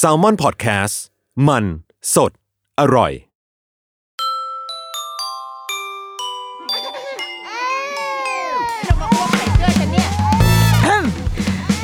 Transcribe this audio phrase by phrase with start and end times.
[0.00, 0.94] s a l m o n PODCAST
[1.48, 1.64] มัน
[2.14, 2.32] สด
[2.80, 3.12] อร่อย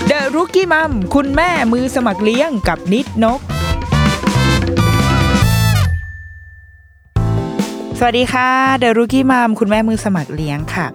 [0.06, 3.40] เดอะรุกี้มัมคุณแม่มือสมัครเลี้ยงกับนิดนก
[7.98, 10.86] สวัสดีค่ะเดอะรุกี้มัมคุณแม่มือสมัครเลี้ยงค่ะ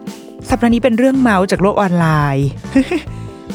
[0.50, 2.05] สัปดาห์นี้เป็นเรื่องเมาส์จากโลกออนไล
[2.36, 2.48] น์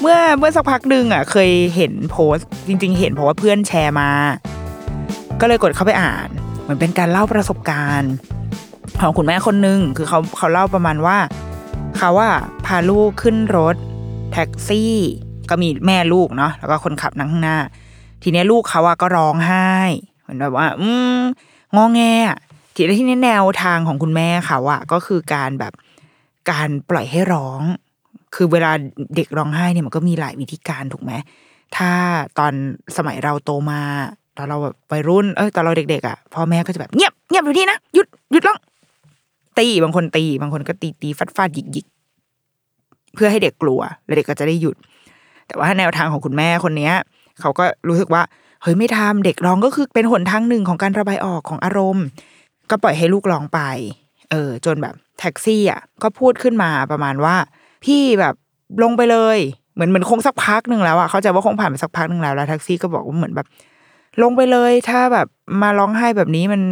[0.01, 4.11] เมื่อเมื่อสักพักหนึ่งอะเคยเห็นโพสต์จริง ๆ เห็นเพราะว่าเพื่อนแชร์มา
[5.41, 6.29] ก็เลยกดเข้าไปอ่าน
[6.61, 8.13] เหมือนเป็นการเล่าประสบการณ์
[9.01, 11.19] ของคุณแม่คนหนึ่งคือเขาเขาเล่าประมาณว่า
[11.97, 12.31] เขาว่า
[12.67, 13.77] พาลูกขึ้นรถ
[14.33, 14.95] แท็กซี่
[15.51, 17.59] ก็มีแม่ลูกเนาะแล้วก็คนขับนั่งข้างหน้า
[18.23, 19.69] ทีเนี้ยลูกเขาอะก็ร้องไห้
[20.21, 21.21] เหมือนแบบว่า อืม
[21.77, 22.01] งอแง
[22.75, 25.73] ทีนี้ที่นี้แนวทางของคุณแม่เขาอะก็คือการแบบ
[26.51, 27.63] การปล่อยให้ร้อง
[28.35, 28.73] คือเวลา
[29.17, 31.13] เด็กร้องไห้เนี่ยมันก็มีหลายวิธีการถูกไหม
[31.77, 31.91] ถ้า
[32.39, 32.53] ตอน
[32.97, 33.81] สมัยเราโตมา
[34.37, 38.59] ตอนเราแบบวัยรุ่นเออตอนเราเด็กๆอะพ่อแม่ก็จะแบบเงียบเงียบอยู่ที่นะหยุดหยุดร้อง
[39.59, 41.87] ตีบางคนตี บางคนก็ตีตีฟัดฟาดหยิกหยิก
[43.15, 44.77] เพื่อให้เด็กกลัว แล้วเด็กก็จะได้หยุด
[45.47, 46.95] แต่ว่าแนวทางของคุณแม่คนเนี้ย
[47.41, 48.23] เขาก็รู้สึกว่า
[48.63, 52.05] เฮ้ยไม่ทำเด็กร้องก็คือเป็นหนทางหนึ่งของการระบายออกของอารมณ์
[52.71, 53.61] ก็ปล่อยให้ลูกร้องไป
[54.31, 57.37] เออ จนแบบแท็กซี่อะก็พูดขึ้นมาประมาณว่า
[57.85, 58.35] พี่แบบ
[58.83, 59.39] ลงไปเลย
[59.75, 63.47] เหมือนเหมือนคงสักพักหนึ่งแล้วอะเขาใจว่าคงผ่านไปสักพักหนึ่งแล้วแล้วแท็กซี่ก็บอกว่าเหมือนแบบ
[64.23, 65.27] ลงไปเลย ถ้าแบบ
[65.63, 66.63] มาร้องไห้แบบนี้มัน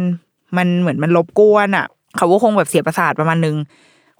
[0.57, 1.85] มันเหมือนมันรบกวนอะ
[2.17, 3.55] เขาก็คงแบบเสียประสาทประมาณนึง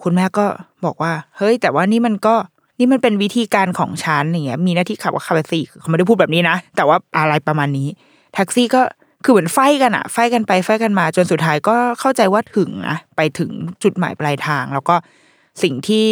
[0.03, 0.45] คุณแม่ก็
[0.85, 2.35] บอกว่า เฮ้ย แต่ว่านี่มันก็
[2.79, 7.87] นี่มันเป็นวิธีการของฉันอย่างเงี้ยมีหน้าที่ขับว่าขับไปสี่เขาไม่ได้พูดแบบนี้นะ แต่ว่าอะไรประมาณนี้
[8.33, 8.81] แท็กซี่ก็
[9.23, 13.51] คือเหมือนไฟกันอะไฟกันไปไฟกันมา จนสุดท้ายก็เข้าใจว่าถึงนะไปถึง
[13.83, 14.95] จุดหมายปลายทาง แล้วก็
[15.63, 16.07] สิ่งที่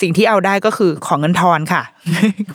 [0.00, 1.82] สิ่งที่เอาได้ก็คือของเงินทอนค่ะ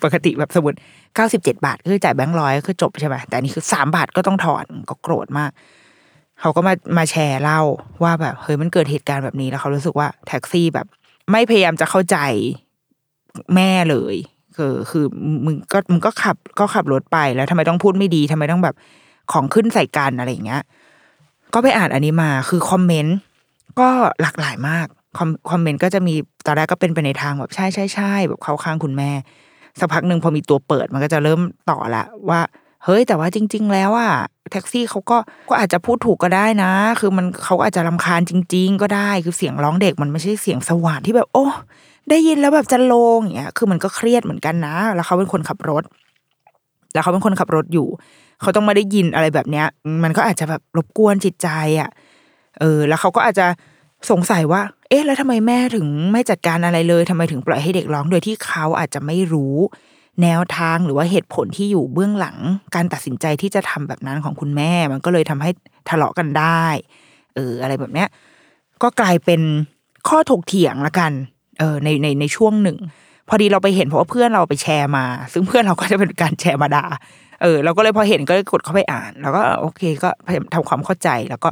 [0.04, 0.78] ปกติแบบสมมติ
[1.16, 5.52] เก้าสิบเจ็ดบาทคือจ่ายแบงค์ร้อยก็จบใช่ไหมแต่นี่คือสามบาทก็ต้องถอนก็โกรธมาก
[6.42, 7.62] เขาก็มามาแชร์เล่า
[8.04, 10.88] ว่าแบบเฮ้ยมันเกิดเหตุการณ์แบบนี้แล้วเขารู้สึกว่าแท็กซี่แบบ
[11.32, 12.18] ไม่พยายามจะเข้าใจ
[13.56, 14.16] แม่เลย
[14.56, 15.06] คือคือ
[15.46, 18.76] มึงก็มึงก็ขับก็ขับรถไปแล้วทำไมต้องพูดไม่ดีทำไมต้องแบบ
[19.32, 20.62] ของขึ้นใส่กันอะไรอย่างเงี้ย
[21.54, 23.18] ก็ไปอ่านอันนี้มาคือคอมเมนต์
[23.80, 23.88] ก็
[24.22, 29.12] หลากหลายมากคอมคอมเมนต์ก็จะมี ตอนแรกก็เป็นไปในทางแบบใช่ใช่ใช่แบบเข้าข้างคุณแม่
[29.80, 31.40] สักพักหนึ่งพอมีตัวเปิดมันก็จะเริ่ม
[31.70, 32.42] ต่อละว่า
[32.86, 34.14] เฮ้ย แต่ว่าจริง ๆ แล้วอะ
[34.52, 35.18] แท็กซี่เขาก็
[35.50, 41.46] ก็อาจจะพูดถูกก็ได้นะ คือมันเขาอาจจะรำคาญจริง ๆ ก็ได้ คือเสียงร้องเด็กมันไม่ใช่เสียงสว่านที่แบบ โอ้
[42.10, 45.84] ได้ยินแล้วแบบจะโลงอย่างเงี้ย คือมันก็เครียดเหมือนกันนะ แล้วเขาเป็นคนขับรถ
[46.94, 47.88] แล้วเขาเป็นคนขับรถอยู่
[48.42, 49.68] เขาต้องมาได้ยินอะไรแบบเนี้ย
[50.04, 51.90] มันก็อาจจะแบบรบกวนจิตใจอะ
[52.60, 53.48] เออ แล้วเขาก็อาจจะ
[54.12, 59.56] สงสัยว่า เอ๊ะแล้วทำไมแม่ถึงไม่จัดการอะไรเลยทำไมถึงปล่อยให้เด็กร้องโดยที่เขาอาจจะไม่รู้
[60.22, 62.38] แนวทางหรือว่าเหตุผลที่อยู่เบื้องหลัง
[62.76, 65.50] การตัดสินใจที่จะทำแบบนั้นของคุณแม่ มันก็เลยทำให้
[65.90, 66.66] ทะเลาะกันได้
[67.36, 68.08] เอออะไรแบบเนี้ย
[68.82, 69.42] ก็กลายเป็น
[70.08, 71.12] ข้อถกเถียงละกัน
[71.60, 72.78] เออในในในช่วงหนึ่ง
[73.30, 76.86] พอดีเราไปเห็นเพราะว่าเพื่อนเราไปแชร์มา ซึ่งเพื่อนเราก็จะเป็นการแชร์มาดา
[77.42, 81.50] เออเราก็เลยพอเห็นก็เลยกดเข้าไปอ่าน แล้วก็โอเคก็พยายามทำความเข้าใจแล้วก็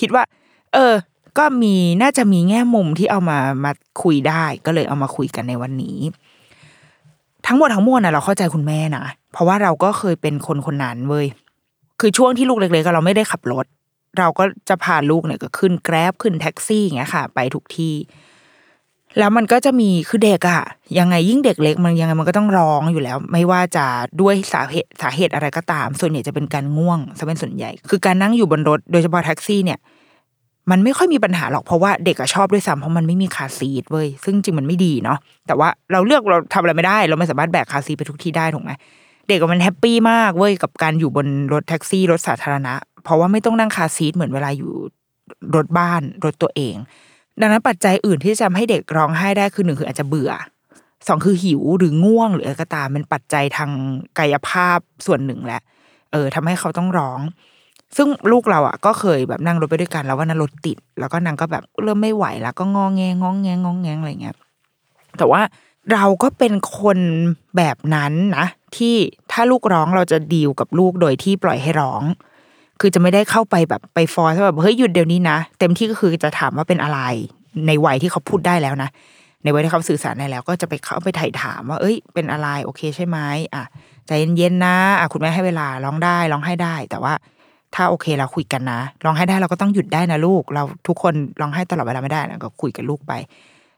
[0.00, 0.22] คิดว่า
[0.74, 0.92] เออ
[1.38, 5.98] ก็มีน่าจะมีแง่มุมที่เอามามาคุยได้ ก็เลยเอามาคุยกันในวันนี้
[7.46, 11.26] ทั้งหมดทั้งมวลนะเราเข้าใจคุณแม่นะเพราะว่าเราก็เคยเป็นคนคนนั้นเว้ย
[12.00, 13.66] คือช่วงที่ลูกเล็กๆเราไม่ได้ขับรถ
[14.18, 17.94] เราก็จะพาลูกเนี่ยก็ขึ้นแกร็บขึ้นแท็กซี่อย่างเงี้ยค่ะ ไปทุกที่
[19.18, 20.62] แล้วมันก็จะมีคือเด็กอะ
[20.98, 23.86] ยังไงยิ่งเด็กเล็กมันยังไงมันก็ต้องร้องอยู่แล้ว ไม่ว่าจะ
[24.20, 29.78] ด้วยสาเหตุสาเหตุอะไรก็ตาม ส่วนใหญ่จะเป็นการง่วงซะเป็นส่วนใหญ่ คือการนั่งอยู่บนรถโดยเฉพาะแท็กซี่เนี่ย
[30.70, 38.70] มันไม่ค่อยมีปัญหาหรอกเพราะว่าเด็กอะชอบด้วยซ้ำเพราะมันไม่มี car seat เว้ยซึ่งจริงมันไม่ดีเนาะแต่ว่าเราเลือกเราทำอะไรไม่ได้ เราไม่สามารถแบก car seat ไปทุกที่ได้ถูกไหม
[39.28, 42.74] เด็กมัน happy มากเว้ยกับการอยู่บนรถแท็กซี่รถสาธารณะ
[43.04, 44.72] เพราะว่าไม่ต้องนั่ง car seat เหมือนเวลาอยู่
[45.54, 46.76] รถบ้านรถตัวเอง
[47.40, 50.32] ดังนั้นปัจจัยอื่นที่จะทำให้เด็กร้องไห้ได้คือหนึ่งคืออาจจะเบื่อ
[51.08, 53.70] สองคือหิวหรือง่วงหรืออะไรก็ตามเป็นปัจจัยทาง
[54.18, 55.60] กายภาพส่วนหนึ่งแหละ
[56.12, 57.20] เออทำให้เขาต้องร้อง
[57.96, 64.36] ซึ่งลูกเราอะก็เคยแบบนั่งรถไปด้วยกัน แล้วว่านั้นรถติด แล้วก็นางก็แบบเริ่มไม่ไหวแล้วก็งองแงงองแงงองแงงอะไรเงี้ย
[65.18, 65.40] แต่ว่า
[65.92, 66.98] เราก็เป็นคน
[67.56, 68.46] แบบนั้นนะ
[68.76, 68.94] ที่
[69.32, 72.02] ถ้าลูกร้องเราจะดีลกับลูกโดยที่ปล่อยให้ร้อง
[72.80, 77.00] คือจะไม่ได้เข้าไปแบบไปฟอร์สแบบเฮ้ยหยุดเดี๋ยวนี้นะเต็มที่ก็คือจะถามว่าเป็นอะไร
[77.66, 78.90] ในวัยที่เขาพูดได้แล้วนะ
[79.42, 83.18] ในวัยที่เขาสื่อสารได้แล้ว ก็จะไปเข้าไปไถ่าถามว่า เอ้ย เป็นอะไรโอเคใช่ไหม
[83.54, 83.64] อะ
[84.06, 87.14] ใจเย็นๆนะอะคุณแม่ให้เวลาร้องได้ร้องให้ได้ แต่ว่า
[87.76, 93.12] ถ้าโอเคเราคุยกันนะร้องให้ได้เราก็ต้องหยุดได้นะลูก เราทุกคนร้องให้ตลอดเวลาไม่ได้นะก็คุยกับลูกไป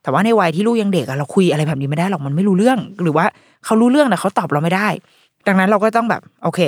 [0.03, 3.27] แต่ว่าในวัยที่ลูกยังเด็กอะเราคุยอะไรแบบนี้ไม่ได้หรอกมันไม่รู้เรื่อง หรือว่า
[3.65, 4.89] เขารู้เรื่องแต่เขาตอบเราไม่ได้
[5.47, 6.61] ดังนั้นเราก็ต้องแบบ โอเค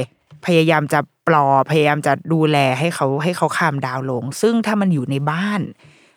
[0.46, 5.60] พยายามจะปลอพยายามจะดูแลให้เขาให้เขาคามดาวลง ซึ่งถ้ามันอยู่ในบ้าน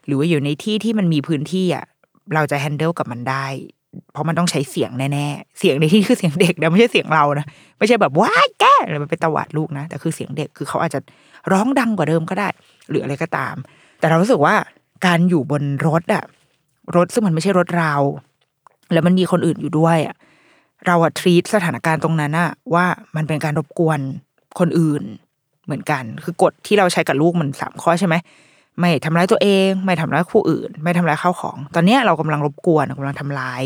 [0.05, 1.85] หรือว่าอยู่ในที่ที่มันมีพื้นที่อะ
[2.33, 3.45] เราจะแฮนเดิลกับมันได้
[4.11, 7.45] เพราะมันต้องใช้เสียงแน่ๆ เสียงในที่คือเสียงเด็กนะไม่ใช่เสียงเรานะ
[7.77, 10.99] ไม่ใช่แบบว้าแก อะไรมันเป็นตวาดลูกนะ แต่คือเสียงเด็กคือเขาอาจจะ
[11.51, 12.47] ร้องดังกว่าเดิมก็ได้
[12.89, 13.55] หรืออะไรก็ตาม
[13.99, 14.55] แต่เรารู้สึกว่า
[15.05, 16.23] การอยู่บนรถอะ
[16.95, 17.93] รถซึ่งมันไม่ใช่รถเรา
[18.93, 20.15] แล้วมันมีคนอื่นอยู่ด้วยอะ
[20.85, 22.85] เราอะทรีตสถานการณ์ตรงนั้นอะว่า
[23.15, 23.99] มันเป็นการรบกวน
[24.59, 25.03] คนอื่น
[25.65, 28.15] เหมือนกัน คือกฎที่เราใช้กับลูกมันสามข้อใช่ไหม
[28.79, 33.63] ไม่ทำร้ายตัวเอง ไม่ทำร้ายผู้อื่น ไม่ทำร้ายข้าวของ ตอนเนี้ยเรากำลังรบกวนกำลังทำร้าย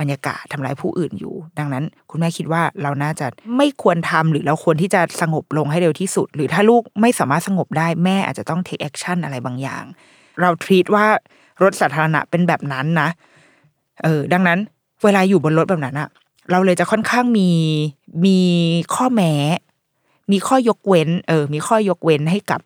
[0.00, 3.26] บรรยากาศทำร้ายผู้อื่นอยู่ ดังนั้น คุณแม่คิดว่าเราน่าจะ
[3.56, 9.84] ไม่ควรทำหรือเราควรที่จะสงบลงให้เร็วที่สุด หรือถ้าลูกไม่สามารถสงบได้แม่อาจจะต้อง take action อะไรบางอย่าง
[10.40, 11.06] เราทีตว่า
[11.62, 13.08] รถสาธารณะเป็นแบบนั้นนะ
[14.02, 14.58] เออดังนั้น
[15.04, 16.08] เวลาอยู่บนรถแบบนั้นอะ
[16.50, 17.50] เราเลยจะค่อนข้างมี
[18.26, 18.38] มี
[18.94, 19.34] ข้อแม้
[20.32, 22.60] มีข้อยกเว้น เออ มีข้อยกเว้นให้กับ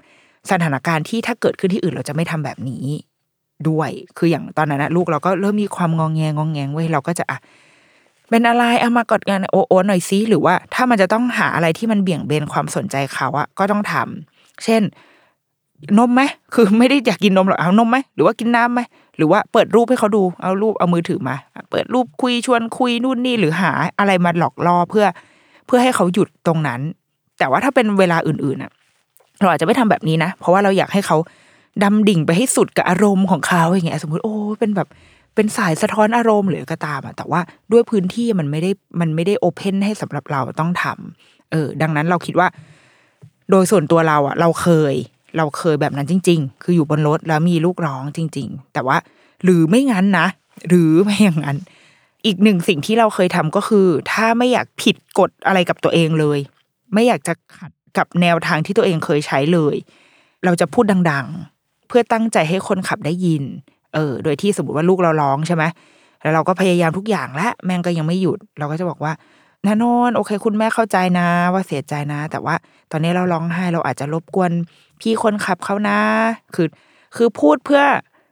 [0.51, 2.85] สถานการณ์ที่ถ้าเกิดขึ้นที่อื่นเราจะไม่ทำแบบนี้
[3.69, 7.39] ด้วย คืออย่างตอนนั้นนะลูกเราก็เริ่มมีความงองแงงองแงงเว้ยเราก็จะอะ
[8.31, 14.83] เป็นอะไรเอามากดกันโอโอหน่อยซิหรือว่า ถ้ามันจะต้องหาอะไรที่มันเบี่ยงเบนความสนใจเขาอะก็ต้องทำเช่น
[15.99, 16.23] นมไหม
[16.55, 18.81] คือไม่ได้อยากกินนมหรอกเอานมไหมหรือว่ากินน้ำไหม
[19.17, 21.37] หรือว่าเปิดรูปให้เขาดูเอารูปเอามือถือมา
[21.71, 25.07] เปิดรูปคุยชวนคุยนู่นนี่หรือหาอะไรมาหลอกล่อเพื่อ
[25.67, 26.81] เพื่อให้เขาหยุดตรงนั้น
[27.39, 28.71] แต่ว่าถ้าเป็นเวลาอื่นๆอะ
[29.41, 31.17] เราอาจจะไม่ทำแบบนี้นะ เพราะว่าเราอยากให้เขา
[31.83, 34.89] ดำดิ่งไปให้สุดกับอารมณ์ของเขาอย่างเงี้ยสมมติโอ้เป็นแบบ
[35.35, 37.41] เป็นสายสะท้อนอารมณ์หรือก็ตามอะแต่ว่า
[37.73, 38.71] ด้วยพื้นที่มันไม่ได้
[39.01, 42.49] มันไม่ได้โอเพนให้สำหรับเราต้องทำเออ ดังนั้นเราคิดว่า
[43.51, 44.95] โดยส่วนตัวเราอะเราเคย
[45.37, 48.97] เราเคยแบบนั้นจริง ๆ คืออยู่บนรถแล้วมีลูกร้องจริง ๆ แต่ว่า
[49.45, 50.27] หรือไม่งั้นนะ
[50.69, 51.57] หรือไม่อย่างนั้น
[52.27, 56.39] อีกหนึ่งสิ่งที่เราเคยทำก็คือ ถ้าไม่อยากผิดกฎอะไรกับตัวเองเลย
[56.95, 59.77] ไม่อยากจะขัดกับแนวทางที่ตัวเองเคยใช้เลย
[60.45, 61.58] เราจะพูดดัง ๆ
[61.89, 63.43] เพื่อตั้งใจให้คนขับได้ยิน
[63.95, 65.65] เออ โดยที่สมมติว่าลูกเราร้องใช่ไหม
[66.23, 69.13] แล้วเราก็พยายามทุกอย่างและแม่งก็ยังไม่หยุด เราก็จะบอกว่า
[69.67, 72.55] นาโนนโอเค คุณแม่เข้าใจนะ ว่าเสียใจนะ แต่ว่า
[72.91, 74.53] ตอนนี้เราร้องไห้เราอาจจะรบกวน
[75.01, 75.99] พี่คนขับเขานะ
[76.55, 76.69] คือ
[77.17, 77.83] คือพูดเพื่อ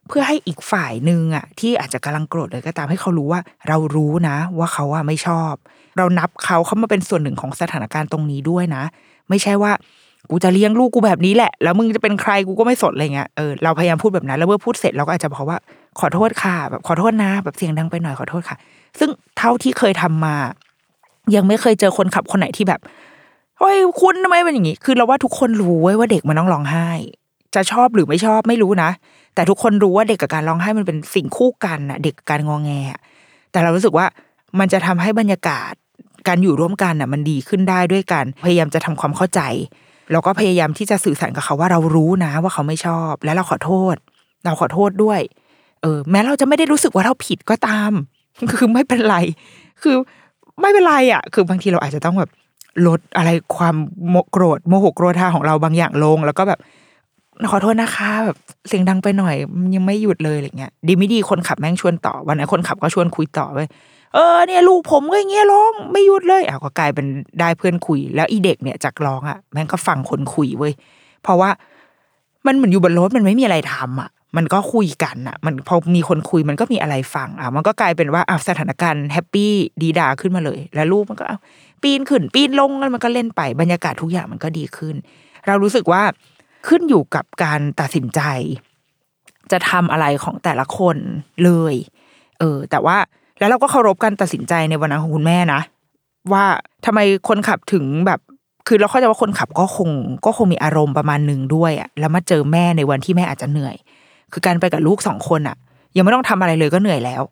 [0.09, 5.55] เพื่อให้อีกฝ่ายหนึ่งอะที่อาจจะกำลังโกรธเลยก็ตามให้เขารู้ว่า เรารู้นะ ว่าเขาอะไม่ชอบ
[5.97, 8.85] เรานับเขาเขามาเป็นส่วนหนึ่งของสถานการณ์ตรงนี้ด้วยนะ
[9.29, 9.73] ไม่ใช่ว่า
[10.31, 15.59] กูจะเลี้ยงลูกกูแบบนี้แหละ แล้วมึงจะเป็นใครกูก็ไม่สนอะไรเงี้ยเออเราพยายามพูดแบบนั้น แล้วเมื่อพูดเสร็จเราก็อาจจะบอกว่า
[16.01, 18.57] ขอโทษค่ะ แบบขอโทษนะ แบบเสียงดังไปหน่อยขอโทษค่ะ
[18.99, 20.37] ซึ่งเท่าที่เคยทำมา
[21.35, 22.81] ยังไม่เคยเจอคนขับคนไหนที่แบบ
[23.59, 26.89] เฮ้ยคุณทำไมเป็นอย่างนี้คือเราว่าทุกคนรู้ไว้ว่าเด็กมันต้องร้องไห้
[27.55, 28.91] จะชอบหรือไม่ชอบไม่รู้นะ
[29.35, 32.71] แต่ทุกคนรู้ว่าเด็กกับการร้องไห้มันเป็นสิ่งคู่กันนะเด็กกับการงอแง
[33.53, 34.07] แต่เรารู้สึกว่า
[34.59, 35.73] มันจะทำให้บรรยากาศ
[36.29, 39.41] การอยู่ร่วมกันน่ะมันดีขึ้นได้ด้วยกันพยายามจะทำความเข้าใจ
[40.13, 43.97] เราก็พยายามที่จะสื่อสารกับเขาว่าเรารู้นะว่าเขาไม่ชอบ และเราขอโทษ
[44.45, 45.21] เราขอโทษด้วย
[45.83, 47.93] เออ แม้เราจะไม่ได้รู้สึกว่าเราผิดก็ตาม
[48.59, 49.17] คือไม่เป็นไร
[49.83, 49.97] คือ
[50.61, 52.31] ไม่เป็นไรอะ คือบางทีเราอาจจะต้องแบบ
[52.87, 53.77] ลดอะไรความ
[54.11, 56.61] โมโกรธโมโหโกรธาของเราบางอย่างลง แล้วก็แบบ
[57.51, 58.37] ขอโทษนะคะแบบ
[58.69, 59.37] เสียงดังไปหน่อย
[59.75, 63.59] ยังไม่หยุดเลยอะไรเงี้ยดีไม่ดีคนขับแม่งชวนต่อวันนั้นคนขับก็ชวนคุยต่อไป
[64.15, 67.07] เออเนี่ยลูกผมก็อย่างเงี้ยร้องไม่หยุดเลยอะก็กลายเป็น
[67.41, 70.73] ได้เพื่อนคุย แล้วอีเด็กเนี่ยจากร้องอะแม่งก็ฟังคนคุยเว้ย
[71.23, 71.51] เพราะว่า
[72.47, 81.25] มันเหมือนอยู่บนรถมันไม่มีอะไรทำอะ มันก็คุยกันอะ มันพอมีคนคุยมันก็มีอะไรฟังอะ มันก็กลายเป็นว่าอะสถานการณ์ happyดีดาขึ้นมาเลย แล้วลูกมันก็
[81.83, 84.95] ปีนขึ้นปีนลงแล้วมันก็เล่นไปบรรยากาศทุกอย่างมันก็ดีขึ้น
[85.47, 86.03] เรารู้สึกว่า
[86.69, 88.21] ขึ้นอยู่กับการตัดสินใจ
[89.53, 90.97] จะทำอะไรของแต่ละคน
[91.45, 91.75] เลย
[92.39, 92.99] เออ แต่ว่า
[93.39, 95.61] แล้วเราก็เคารพการตัดสินใจในวันนั้นของคุณแม่นะ
[96.33, 96.45] ว่า
[96.87, 98.21] ทำไมคนขับถึงแบบ
[98.69, 99.91] คือเราเข้าใจว่าคนขับก็คง
[100.27, 103.77] ก็คงมีอารมณ์ประมาณหนึ่งด้วยอะแล้วมาเจอแม่ในวันที่แม่อาจจะเหนื่อย
[104.33, 105.57] คือการไปกับลูกสองคนอะ
[105.97, 107.23] ยังไม่ต้องทำอะไรเลยก็เหนื่อยแล้ว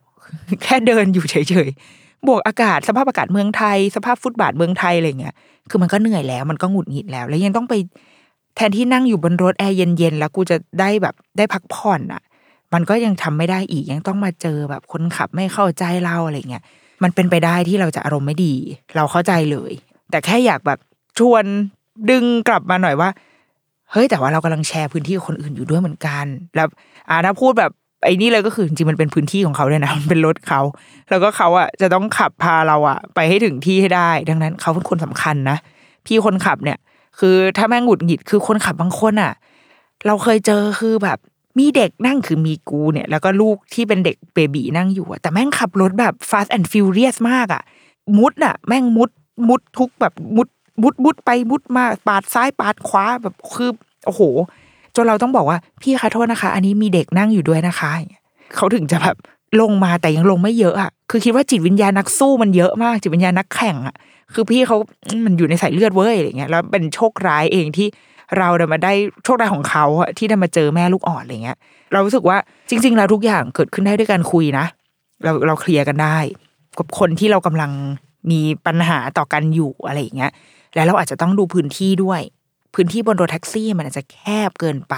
[0.62, 5.34] แค่เดินอยู่เฉยๆบวกอากาศสภาพอากาศเมืองไทย สภาพฟุตบาทเมืองไทยอะไรเงี้ย
[5.70, 7.74] คือมันก็เหนื่อยแล้ว มันก็หงุดหงิดแล้ว แล้วยังต้องไป
[8.56, 12.22] แทนที่นั่งอยู่บนรถแอร์เย็นๆแล้วกูจะได้แบบได้พักผ่อนอะ
[12.74, 16.64] มันก็ยังทำไม่ได้อีกยังต้องมาเจอแบบคนขับไม่เข้าใจเราอะไรเงี้ย
[17.02, 18.54] มันเป็นไปได้ที่เราจะอารมณ์ไม่ดี
[18.96, 19.72] เราเข้าใจเลย
[20.10, 20.78] แต่แค่อยากแบบ
[21.18, 21.44] ชวน
[22.10, 23.08] ดึงกลับมาหน่อยว่า
[23.92, 26.26] เฮ้ยแต่ว่าเรากำลังแชร์พื้นที่กับคนอื่นอยู่ด้วยเหมือนกัน
[26.56, 26.66] แล้ว
[27.08, 27.70] อ่าถ้าพูดแบบ
[28.04, 30.60] ไอ้นี่เลยก็คือจริงๆมันเป็นพื้นที่ของเขาเลยนะมันเป็นรถเขา
[31.10, 35.56] แล้วก็เขาอะจะต้องขับพาเราอะ ไปให้ถึงที่ให้ได้ ดังนั้นเขาเป็นคนสำคัญนะ
[36.06, 36.78] พี่คนขับเนี่ย
[37.18, 39.32] คือถ้าแม่งหงุดหงิดคือคนขับบางคนอะ
[40.06, 41.18] เราเคยเจอคือแบบ
[41.58, 47.62] มีเด็กนั่งคือมีกูเนี่ย แล้วก็ลูกที่เป็นเด็กเบบีนั่งอยู่แต่แม่งขับรถแบบ fast and furious มากอะ
[48.18, 49.10] มุดอะแม่งมุด
[49.48, 50.48] มุดทุกแบบมุด
[50.82, 53.70] มุดมุดไปมุดมาปาดซ้ายปาดขวาแบบคือ
[54.06, 54.22] โอ้โห
[54.94, 58.22] จนเราต้องบอกว่าพี่คะโทษนะคะ อันนี้มีเด็กนั่งอยู่ด้วยนะคะเงี้ย
[58.56, 59.16] เขาถึงจะแบบ
[59.60, 63.96] ลงมาแต่ยังลงไม่เยอะอะคือคิดว่าจิตวิญญาณนักสู้มันเยอะมาก จิตวิญญาณนักแข่งอะ
[64.34, 64.76] คือพี่เขา
[65.24, 67.88] มันอยู่ในสายเลือดเว้ยอะไรเงี้ยแล้วเป็นโชคร้ายเองที่
[68.38, 68.92] เราเดินมาได้
[69.24, 69.84] โชคร้ายของเขา
[70.18, 71.58] ที่ได้มาเจอแม่ลูกอ่อนอะไรเงี้ย
[71.92, 72.36] เรารู้สึกว่า
[72.68, 74.66] จริง ๆ แล้วทุกอย่างเกิดขึ้นได้ด้วยการคุยนะ
[75.22, 76.18] เราเราเคลียร์กันได้
[76.78, 77.70] กับคนที่เรากำลัง
[78.30, 80.32] มีปัญหาต่อกันอยู่อะไรอย่างเงี้ย
[80.74, 82.20] แล้วเราอาจจะต้องดูพื้นที่ด้วย
[82.74, 84.94] พื้นที่บนรถแท็กซี่มันอาจจะแคบเกินไป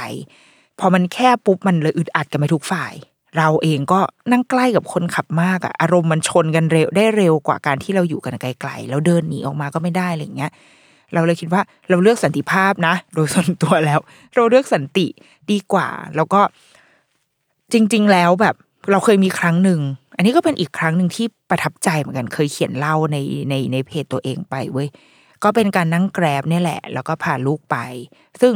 [0.80, 2.92] พอมันแคบปุ๊บมันเลยอึดอัดกันไปทุกฝ่าย
[3.38, 4.00] เราเองก็
[4.32, 10.50] นั่งใกล้กับคนขับมากอะอารมณ์มันชนกันเร็วได้เร็วกว่าการที่เราอยู่กันไกลๆแล้วเดินหนีออกมาก็ไม่ได้อะไรอย่างเงี้ย
[11.14, 14.00] เราเลยคิดว่าเราเลือกสันติภาพนะ โดยส่วนตัวแล้ว
[14.34, 15.06] เราเลือกสันติ
[15.50, 16.40] ดีกว่า แล้วก็
[17.72, 18.54] จริง ๆ แล้วแบบ
[18.90, 19.80] เราเคยมีครั้งหนึ่ง
[20.16, 23.16] อันนี้ก็เป็นอีกครั้งหนึ่งที่ประทับใจเหมือนกัน เคยเขียนเล่าใน
[23.50, 24.88] ในในเพจตัวเองไปเว้ย
[25.42, 27.76] ก็เป็นการนั่งแกร็บนี่แหละ แล้วก็พาลูกไป
[28.40, 28.54] ซึ่ง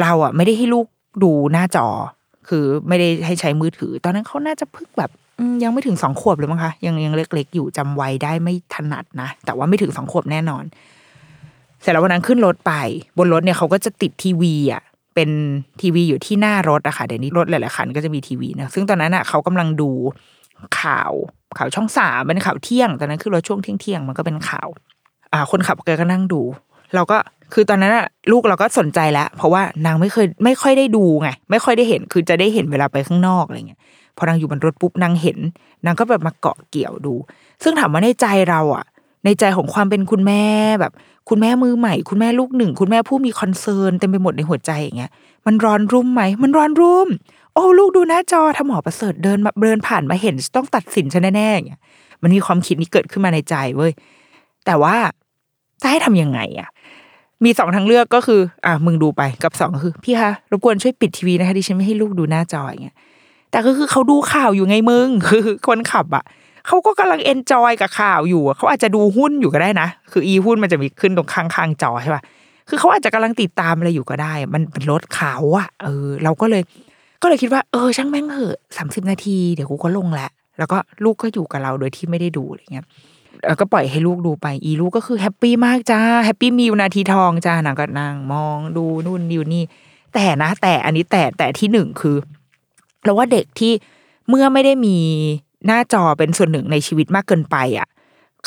[0.00, 0.86] เราอะไม่ได้ให้ลูก
[1.22, 1.86] ดูหน้าจอ
[2.48, 5.10] คือไม่ได้ให้ใช้มือถือ ตอนนั้นเขาน่าจะเพิ่งแบบ
[5.62, 10.64] ยังไม่ถึงสองขวบเลยมั้งคะ ยังยังเล็กๆ อยู่จำวัยได้ไม่ถนัดนะ แต่ว่าไม่ถึงสองขวบแน่นอน
[11.86, 12.72] สร็จแล้ววันนั้นขึ้นรถไป
[13.18, 14.82] บนรถเนี่ยเขาก็จะติดทีวีอะ
[15.14, 15.30] เป็น
[15.80, 19.90] ทีวีอยู่ที่หน้ารถอะค่ะเดี๋ยวนี้รถหลายๆคันก็จะมีทีวีนะซึ่งตอนนั้นอะเขากำลังดู
[20.80, 21.12] ข่าว
[21.58, 24.68] ข่าวช่องสามเป็นข่าวเที่ยงตอนนั้นคือรถช่วงเที่ยงเที่ยงๆมันก็เป็นข่าว
[25.32, 26.40] อ่าคนขับแกก็นั่งดู
[26.94, 27.18] เราก็
[27.54, 33.80] คือตอนนั้นอะลูกเราก็สนใจแล้วเพราะว่านางไม่เคยไม่ค่อยได้ดูไงไม่ค่อยได้เห็นคือจะได้เห็นเวลาไปข้างนอกอะไรเงี้ย
[34.16, 35.38] พอนางอยู่บนรถปุ๊บนางเห็น
[35.84, 37.14] นางก็แบบมาเกาะเกี่ยวดู
[37.62, 38.84] ซึ่งถามว่าในใจเราอะ
[39.24, 40.44] ในใจของความเป็นคุณแม่
[40.80, 40.92] แบบ
[41.28, 45.10] คุณแม่มือใหม่ คุณแม่ลูกหนึ่ง คุณแม่ผู้มีคอนเซิร์นเต็มไปหมดในหัวใจอย่างเงี้ย
[45.46, 47.08] มันร้อนรุ่มไหม มันร้อนรุ่ม
[47.54, 51.80] โอ้ลูกดูหน้าจอถ้าหมอประเสริฐเดินมาเดินผ่านมาเห็นต้องตัดสินฉันแน่ๆอย่างเงี้ย
[52.22, 53.92] มันมีความคิดนี้เกิดขึ้นมาในใจเว้ย
[54.66, 54.96] แต่ว่า
[55.82, 56.68] จะให้ทำยังไงอะ
[57.44, 62.96] มีสองทางเลือกก็คือ อะมึงดูไปกับสองคือ พี่คะรบกวนช่วยปิดทีวีนะคะดิฉันไม่ให้ลูกดูหน้าจออย่างเงี้ย
[63.50, 66.24] แต่ก็คือเขาดูข่าวอยู่ไงมึงคือคนขับอะ
[66.66, 72.22] เขาก็กำลัง enjoy กับข่าวอยู่เขาอาจจะดูหุ้นอยู่ก็ได้นะ คืออีหุ้นมันจะมีขึ้นตรงข้างๆจอใช่ป่ะ
[72.68, 76.62] คือเขาอาจจะกำลังติดตามอะไรอยู่ก็ได้ มันเป็นรถเขาอะเออ เราก็เลย
[77.22, 82.86] ก็เลยคิดว่า เออ ช่างแม่งเหอะสามสิบนาทีเดี๋ยวกูก็ลงแหละแล้วก็ลูกก็อยู่กับเราโดยที่ไม่ได้ดูอะไรเงี้ย
[83.46, 89.64] แล้วก็ปล่อยให้ลูกดูไปอีลูกก็คือ happy มากจ้า happy มีนาทีทองจ้านางก็นั่งมองดูนู่นดูนี่
[90.14, 92.16] แต่นะ แต่อันนี้แต่แต่ที่หนึ่งคือ
[93.04, 93.72] เราว่าเด็กที่
[94.28, 94.98] เมื่อไม่ได้มี
[95.66, 97.88] หน้าจอเป็นส่วนหนึ่งในชีวิตมากเกินไปอะ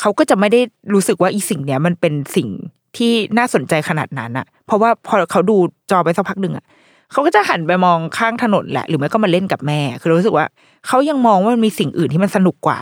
[0.00, 0.60] เขาก็จะไม่ได้
[0.94, 2.48] รู้สึกว่าอีสิ่งเนี้ยมันเป็นสิ่ง
[2.96, 5.56] ที่น่าสนใจขนาดนั้นอะ เพราะว่าพอเขาดู
[5.90, 6.64] จอไปสักพักหนึ่งอะ
[7.12, 10.46] เขาก็จะหันไปมองข้างถนนแหละ หรือไม่ก็มาเล่นกับแม่ คือรู้สึกว่า
[10.86, 12.80] เขายังมองว่ามันมีสิ่งอื่นที่มันสนุกกว่า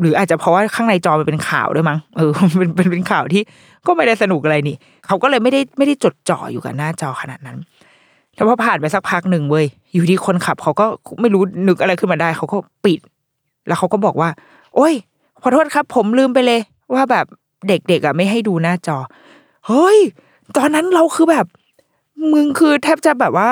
[0.00, 3.42] หรืออาจจะเพราะว่าข้างในจอมันเป็นข่าวด้วยมั้งเออเป็นเป็นเป็นข่าวที่
[3.86, 4.76] ก็ไม่ได้สนุกอะไรนี่
[5.06, 7.58] เขาก็เลยไม่ได้ไม่ได้จดจ่ออยู่กับหน้าจอขนาดนั้น
[8.34, 10.86] แล้วพอผ่านไปสักพักหนึ่งเว้ยอยู่ดีคนขับเขาก็
[11.20, 13.00] ไม่รู้นึกอะไรขึ้นมาได้ เขาก็ปิด
[13.66, 14.30] แล้วเขาก็บอกว่า
[14.74, 14.94] โอ้ย
[15.42, 16.60] ขอโทษครับ ผมลืมไปเลย
[16.94, 17.26] ว่าแบบ
[17.68, 18.96] เด็กๆอะไม่ให้ดูหน้าจอ
[19.66, 19.98] เฮ้ย
[20.56, 21.46] ตอนนั้นเราคือแบบ
[22.32, 23.50] มึงคือแทบจะแบบว่า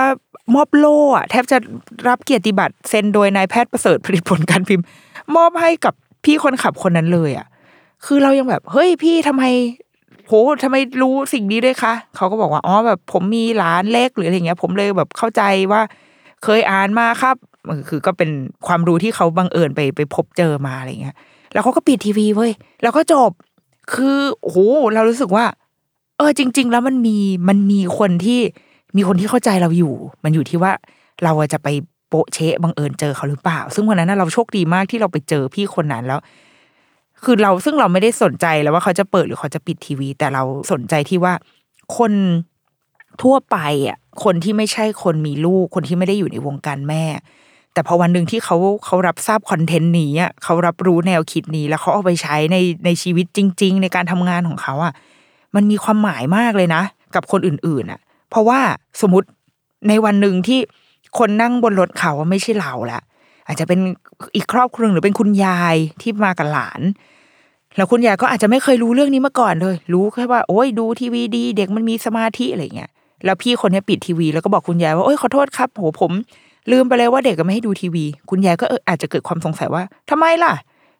[0.54, 1.58] มอบโล่อะแทบจะ
[2.08, 4.84] รับเกียรติบัตรเซ็นโดยนายแพทย์ประเสริฐผลิตผลการพิมพ์
[5.36, 7.46] มอบให้กับพี่คนขับคนนั้นเลยอะ
[8.04, 9.44] คือเรายังแบบ เฮ้ยพี่ทำไม
[10.26, 10.32] โห
[10.64, 15.82] ทำไมรู้สิ่งนี้ด้วยคะเขาก็บอกว่าอ๋อแบบผมมีหลานเล็กหรืออะไรเงี้ย ผมเลยแบบเข้าใจว่า
[16.44, 17.36] เคยอ่านมาครับ
[17.88, 18.30] คือก็เป็น
[18.66, 21.16] ความรู้ที่เขาบังเอิญไปไปพบเจอมาอะไรเงี้ย
[21.52, 23.30] แล้วเขาก็ปิดทีวีเว้ยแล้วก็จบ
[23.94, 24.58] คือโอ้โห
[24.94, 25.44] เรารู้สึกว่า
[26.18, 27.16] เออจริง ๆ แล้วมันมี
[27.48, 28.40] มันมีคนที่
[28.96, 29.94] มีคนที่เข้าใจเราอยู่
[30.24, 30.72] มันอยู่ที่ว่า
[31.24, 31.68] เราจะไป
[32.08, 36.20] โปะเชะบังเอิญเจอเขาหรือเปล่า ซึ่งวันนั้นเราโชคดีมากที่เราไปเจอพี่คนนั้นแล้ว
[37.24, 41.32] คือเราซึ่งเราไม่ได้สนใจแล้วว่าเขาจะเปิดหรือเขาจะปิดทีวี แต่เราสนใจที่ว่า
[41.96, 42.12] คน
[43.22, 43.56] ทั่วไป
[43.88, 47.04] อะคนที่ไม่ใช่คนมีลูก คนที่ไม่ได้อยู่ในวงการแม่
[47.72, 54.92] แต่พอวันหนึ่งที่เขาเขารับทราบคอนเทนต์นี้อะเขารับรู้แนวคิดนี้ แล้วเขาเอาไปใช้ในในชีวิตจริง ๆ ในการทำงานของเขาอะ
[55.54, 56.82] มันมีความหมายมากเลยนะ
[57.14, 58.60] กับคนอื่นๆอะ เพราะว่า
[59.00, 59.28] สมมติ
[59.88, 60.58] ในวันหนึ่งที่
[61.18, 63.00] คนนั่งบนรถเขาว่าไม่ใช่เราละ
[63.46, 63.80] อาจจะเป็น
[64.36, 66.80] อีกครอบครัวหนึ่งหรือเป็นคุณยายที่มากับหลาน
[67.76, 72.90] แล้วคุณยายก็อาจจะไม่เคยรู้เรื่องนี้มาก่อนเลย รู้แค่ว่าโอ้ยดูทีวีดี เด็กมันมีสมาธิอะไรเงี้ย
[73.24, 76.12] แล้วพี่คนนี้ปิดทีวีแล้วก็บอกคุณยายว่าโอ้ยขอโทษครับโหผม
[76.70, 80.54] ลืมไปเลยว่าเด็กก็ไม่ให้ดูทีวี คุณยายก็เอออาจจะเกิดความสงสัยว่าทำไมล่ะ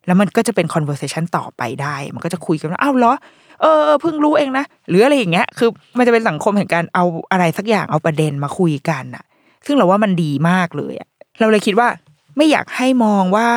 [0.07, 3.15] แล้วมันก็จะเป็น conversation ต่อไปได้ มันก็จะคุยกันว่าอ้าวเหรอ
[3.61, 9.25] เออเพิ่งรู้เองนะหรืออะไรอย่างเงี้ย คือมันจะเป็นสังคมแห่งการเอาอะไรสักอย่างเอาประเด็นมาคุยกันอะ
[9.67, 11.09] ซึ่งเราว่ามันดีมากเลยอะ
[11.41, 11.89] เราเลยคิดว่า
[12.37, 13.49] ไม่อยากให้มองว่า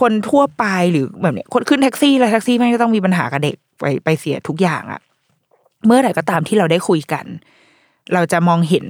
[0.00, 5.00] คนทั่วไปหรือแบบเนี้ยคนขึ้นแท็กซี่แล้วแท็กซี่ไม่ก็ต้องมีปัญหากับเด็กไปไปเสียทุกอย่างอะ
[5.86, 7.26] เมื่อไหร่ก็ตามที่เราได้คุยกัน
[8.14, 8.86] เราจะมองเห็น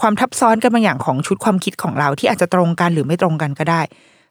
[0.00, 3.80] ความทับซ้อนกันบางอย่างของชุดความคิดของเราที่อาจจะตรงกันหรือไม่ตรงกันก็ได้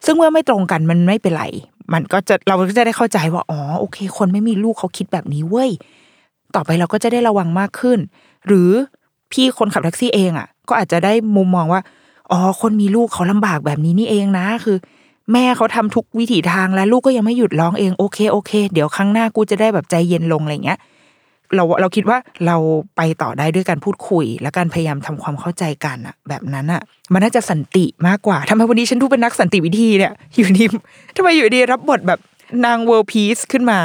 [0.06, 1.46] ซึ่งเมื่อไม่ตรงกันมันไม่เป็นไร
[1.94, 5.72] มันก็จะเราก็จะได้เข้าใจว่าอ๋อโอเค คนไม่มีลูกเขาคิดแบบนี้เว้ย
[6.56, 8.00] ต่อไปเราก็จะได้ระวังมากขึ้น
[8.48, 8.70] หรือ
[9.32, 11.82] พี่คนขับแท็กซี่เองอะ ก็อาจจะได้มุมมองว่า
[12.32, 14.78] อ๋อคนมีลูกเขาลำบากแบบนี้นี่เองนะคือ
[15.32, 20.80] แม่เขาทำทุกวิถีทางแล้วลูกก็ยังไม่หยุดร้องเองโอเคโอเค เดี๋ยวครั้งหน้ากูจะได้แบบใจเย็นลงอะไรเงี้ย
[21.56, 22.58] เราเราคิดว่าเรา
[22.98, 26.82] ไปต่อได้ด้วยการพูดคุย และการพยายามทำความเข้าใจกันอะแบบนั้นอะ
[27.14, 30.66] มันน่าจะสันติมากกว่าทำไมวันนี้ฉันดูเป็นนักสันติวิธีเนี่ยอยู่ดี
[31.18, 32.20] ทำไมอยู่ดีรับบทแบบ
[32.66, 33.80] นาง world peace ขึ้นมา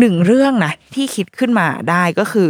[0.00, 2.48] หนึ่งเรื่องนะที่คิดขึ้นมาได้ก็คือ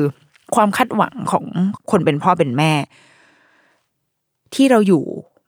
[0.55, 1.45] ความคาดหวังของ
[1.91, 2.73] คนเป็นพ่อเป็นแม่
[4.55, 5.05] ที่เราอยู่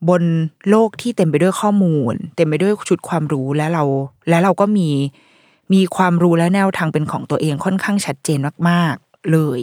[0.08, 0.22] บน
[0.70, 3.84] โลกที่เต็มไปด้วยข้อมูล เต็มไปด้วยชุดความรู้และเรา
[4.28, 4.88] และเราก็มี
[5.72, 9.60] มีความรู้และแนวทางเป็นของตัวเองค่อนข้างชัดเจนมากๆเลย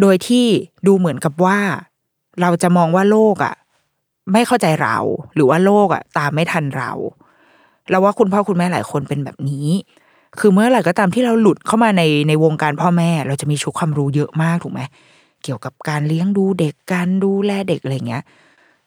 [0.00, 0.46] โดยที่
[0.86, 1.58] ดูเหมือนกับว่า
[2.40, 3.54] เราจะมองว่าโลกอะ
[4.32, 4.96] ไม่เข้าใจเรา
[5.34, 6.90] หรือว่าโลกอะ ตามไม่ทันเรา
[7.90, 9.68] เราว่าคุณพ่อคุณแม่หลายคนเป็นแบบนี้
[10.40, 14.80] คือเมื่อไหร่ก็ตามที่เราหลุดเข้ามาในในวงการพ่อแม่ เราจะมีชุดความรู้เยอะมากถูกไหม
[15.42, 18.22] เกี่ยวกับการเลี้ยงดูเด็กการดูแลเด็กอะไรเงี้ย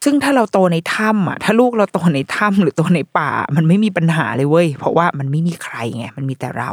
[0.03, 6.71] ซึ่งถ้าเราโตในถ้ำอะ ถ้าลูกเราโตในถ้ำหรือโตในป่า มันไม่มีปัญหาเลยเว้ย เพราะว่ามันไม่มีใครไงมันมีแต่เรา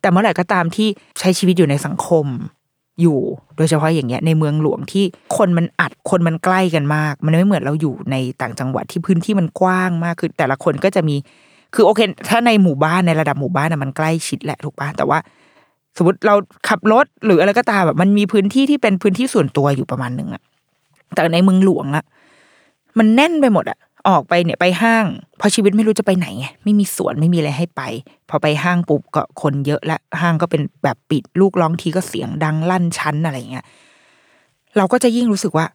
[0.00, 2.26] แต่เมื่อไหร่ก็ตามที่ใช้ชีวิตอยู่ในสังคม
[3.00, 3.20] อยู่
[3.56, 5.04] โดยเฉพาะอย่างเงี้ยในเมืองหลวงที่
[5.36, 11.16] คนมันอัดคนมันใกล้กันมาก มันไม่เหมือนเราอยู่ในต่างจังหวัดที่พื้นที่มันกว้างมากคือแต่ละคนก็จะมี
[11.74, 15.18] คือโอเค ถ้าในหมู่บ้านในระดับหมู่บ้านน่ะมันใกล้ชิดแหละถูกป่ะแต่ว่า
[15.96, 16.34] สมมติเรา
[16.68, 20.42] ขับรถหรืออะไรก็ตามแบบมันมีพื้นที่ที่เป็นพื้นที่ส่วนตัวอยู่ประมาณหนึ่งอะ
[21.14, 22.04] แต่ในเมืองหลวงอะ
[22.98, 25.04] มันแน่นไปหมดอะออกไปเนี่ยไปห้าง
[25.40, 27.82] พราะชีวิตไม่รู้จะไปไหนไงไม่มีสวนไม่มีอะไรให้ไป
[28.28, 33.64] พอไปห้างปุ๊บก็คนเยอะและห้างก็เป็นแบบปิดลูกร้องทีก็เสียงดังลั่นชั้นอะไรเงี้ย
[34.76, 35.66] เราก็จะยิ่งรู้สึกว่า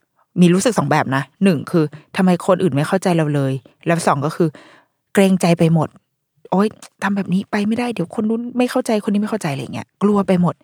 [0.42, 1.84] มีรู้สึกสองแบบนะหนึ่งคือ
[2.16, 3.54] ทำไมคนอื่นไม่เข้าใจเราเลย
[3.88, 4.48] แล้วสองก็คือ
[5.18, 5.90] เกรงใจไปหมด
[6.52, 6.68] โอ๊ย
[7.04, 10.56] ทำแบบนี้ไปไม่ได้เดี๋ยวคนนู้นไม่เข้าใจคนนี้ไม่เข้าใจอะไรเงี้ยกลัวไปหมด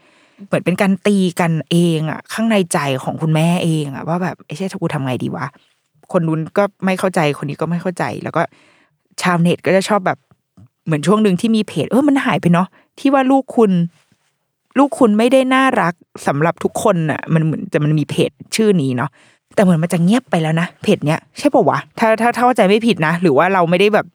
[0.48, 5.46] เหมือนเป็นการตีกันเองอะข้างในใจของคุณแม่เองอะว่าแบบไอ้เช่ถ้ากูทำไงดีวะ
[6.12, 8.42] คนนู้นก็ไม่เข้าใจคนนี้ก็ไม่เข้าใจ แล้วก็
[9.22, 10.18] ชาวเน็ตก็จะชอบแบบ
[10.86, 12.68] เหมือนช่วงหนึ่งที่มีเพจเออมันหายไปเนาะ
[13.00, 13.72] ที่ว่าลูกคุณ
[14.78, 15.94] ลูกคุณไม่ได้น่ารัก
[16.28, 19.10] สำหรับทุกคนน่ะมันเหมือนจะมันมีเพจชื่อนี้เนาะ
[19.56, 24.06] แต่เหมือนมันจะเงียบไปแล้วนะเพจเนี้ยใช่ป่าวะถ้าถ้าถ้าเข้าใจไม่ผิดนะ หรือว่าเราไม่ได้แบบ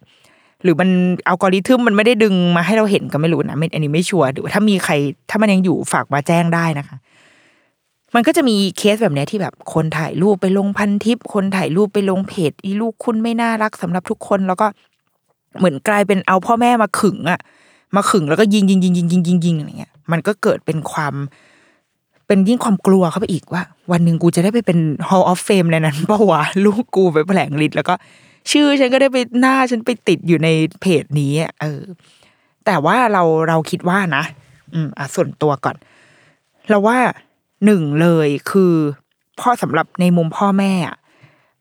[0.62, 0.88] หรือมัน
[1.28, 4.92] อัลกอริทึมมันไม่ได้ดึงมาให้เราเห็นก็ไม่รู้นะไม่อันนี้ไม่ชัวร์หรือถ้ามีใคร
[5.30, 6.96] ถ้ามันยังอยู่ฝากมาแจ้งได้นะคะ
[8.14, 14.66] มันก็จะมีเคสแบบนี้ที่แบบคนถ่ายรูปไปลงพันทิป คนถ่ายรูปไปลงเพจอีลูกคุณไม่น่ารักสำหรับทุกคน แล้วก็
[15.58, 17.40] เหมือนกลายเป็นเอาพ่อแม่มาขึงอะ
[17.96, 21.14] มาขึงแล้วก็ยิงยิงยิงยิงยิงยิงยิงอะไรเงี้ย มันก็เกิดเป็นความ
[22.26, 27.94] เป็นยิ่งความกลัวเข้าไปอีกว่า วันหนึ่งกูจะได้ไปเป็น Hall of Fame ในนั้นปะวะลูกกูไปแผลงฤทธิ์แล้วก็
[28.50, 30.48] ชื่อฉันก็ได้ไปหน้าฉันไปติดอยู่ใน
[30.80, 31.82] เพจนี้เออ
[32.66, 34.24] แต่ว่าเราเราคิดว่านะ
[34.72, 35.76] อืมอะส่วนตัวก่อน
[36.68, 36.98] เราว่า
[37.64, 38.74] หนึ่งเลยคือ
[39.40, 40.72] พ่อสำหรับในมุมพ่อแม่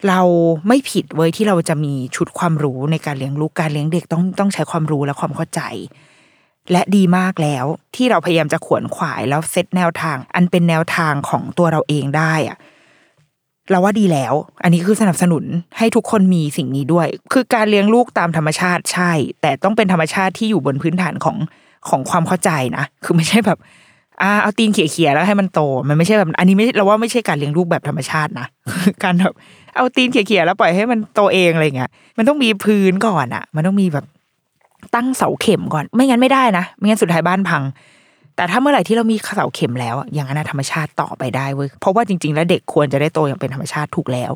[0.08, 0.21] เรา
[0.67, 5.62] ไม่ผิดเว้ยที่เราจะมีชุดความรู้ในการเลี้ยงลูกการเลี้ยงเด็กต้องต้องใช้ความรู้และความเข้าใจ
[6.71, 12.58] และดีมากแล้วที่เราพยายามจะขวนขวายแล้วเซตแนวทาง อันเป็นแนวทางของตัวเราเองได้อะ
[13.72, 15.44] เราว่าดีแล้ว อันนี้คือสนับสนุน
[15.78, 21.38] ให้ทุกคนมีสิ่งนี้ด้วย คือการเลี้ยงลูกตามธรรมชาติใช่ แต่ต้องเป็นธรรมชาติที่อยู่บนพื้นฐานของ
[21.90, 23.60] ของความเข้าใจนะ คือไม่ใช่แบบ
[24.22, 28.48] อ่าเอาตีนเขี่ยๆแล้วให้มันโต มันไม่ใช่แบบอันนี้ไม่เราว่าไม่ใช่การเลี้ยงลูกแบบธรรมชาตินะ
[29.04, 29.34] การแบบ
[29.76, 34.06] เอาตีนเขี่ยๆแล้วปล่อยให้มันโตเองอะไรเงี้ย มันต้องมีพื้นก่อนอะมันต้องมีแบบ
[34.96, 37.64] ตั้งเสาเข็มก่อน ไม่งั้นไม่ได้นะ ไม่งั้นสุดท้ายบ้านพัง
[38.38, 44.32] แต่ถ้าเมื่อไหร่ที่เรามีเสาเข็มแล้ว อย่างนั้นธรรมชาติต่อไปได้เว้ยเพราะว่าจริง ๆ แล้วเด็กควรจะได้โตอย่างเป็นธรรมชาติถูกแล้ว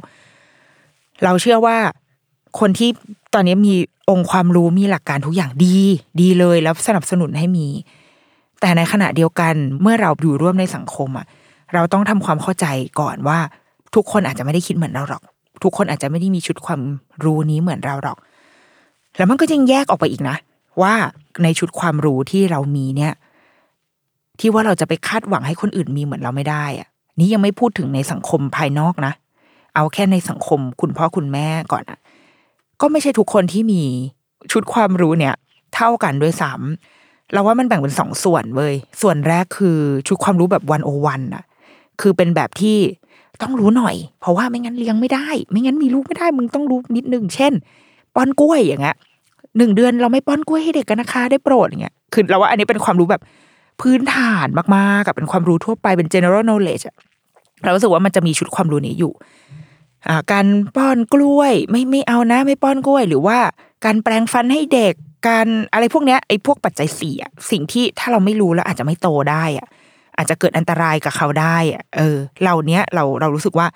[1.23, 1.77] เราเชื่อว่า
[2.59, 2.89] คนที่
[3.33, 3.73] ตอนนี้มี
[4.09, 5.77] องค์ความรู้มีหลักการทุกอย่างดี
[6.21, 7.67] ดีเลยแล้วสนับสนุนให้มี
[8.61, 11.25] แต่ในขณะเดียวกันเมื่อเราอยู่ร่วมในสังคมอะ
[11.73, 12.65] เราต้องทำความเข้าใจ
[12.99, 13.39] ก่อนว่า
[13.95, 15.23] ทุกคนอาจจะไม่ได้คิดเหมือนเราหรอก
[15.63, 16.81] ทุกคนอาจจะไม่ได้มีชุดความ
[17.23, 18.17] รู้นี้เหมือนเราหรอก
[19.17, 20.37] แล้วมันก็ยังแยกออกไปอีกนะ
[20.81, 20.93] ว่า
[21.43, 23.13] ในชุดความรู้ที่เรามีเนี่ย
[24.41, 26.88] ที่ว่าเราจะไปคาดหวังให้คนอื่นมีเหมือนเราไม่ได้อะ
[27.19, 29.13] นี่ยังไม่พูดถึงในสังคมภายนอกนะ
[29.75, 31.99] เอาแค่ในสังคมคุณพ่อคุณแม่ก่อนอะ
[32.82, 33.82] ก็ไม่ใช่ทุกคนที่มี
[34.51, 35.36] ชุดความรู้เนี่ย
[35.75, 39.77] เท่ากันด้วยซ้ำเราว่ามันแบ่งเป็นสองส่วนเว้ยส่วนแรกคือ
[40.08, 41.43] ชุดความรู้แบบวันโอวันอะ
[42.01, 42.77] คือเป็นแบบที่
[43.41, 47.54] ต้องรู้หน่อย เพราะว่าไม่งั้นเลี้ยงไม่ได้ ไม่งั้นมีลูกไม่ได้มึงต้องรู้นิดนึงเช่น
[48.15, 48.95] ป้อนกล้วยอย่างเงี้ย
[49.58, 53.21] หนึ่งเดือนเราไม่ป้อนกล้วยให้เด็กกันนะคะได้โปรดอย่างเงี้ยคือเราว่าอันนี้เป็นความรู้แบบ
[53.82, 54.65] พื้นฐานมา
[54.96, 56.86] กๆกับเป็นความรู้ทั่วไปเป็น general knowledge
[57.63, 59.13] เรารู้สึกว่ามันจะมีชุดความรู้นี้อยู่
[60.32, 63.38] การป้อนกล้วยไม่ไม่เอานะ ไม่ป้อนกล้วย หรือว่า
[63.86, 64.94] การแปลงฟันให้เด็ก
[65.28, 69.67] การอะไรพวกเนี้ยไอ้พวกปัจจัยเสี่อะสิ่งที่ถ้าเราไม่รู้แล้วอาจจะไม่โตได้อะ
[70.17, 73.67] อาจจะเกิดอันตรายกับเขาได้อะเออเหล่านี้เราเรารู้สึกว่า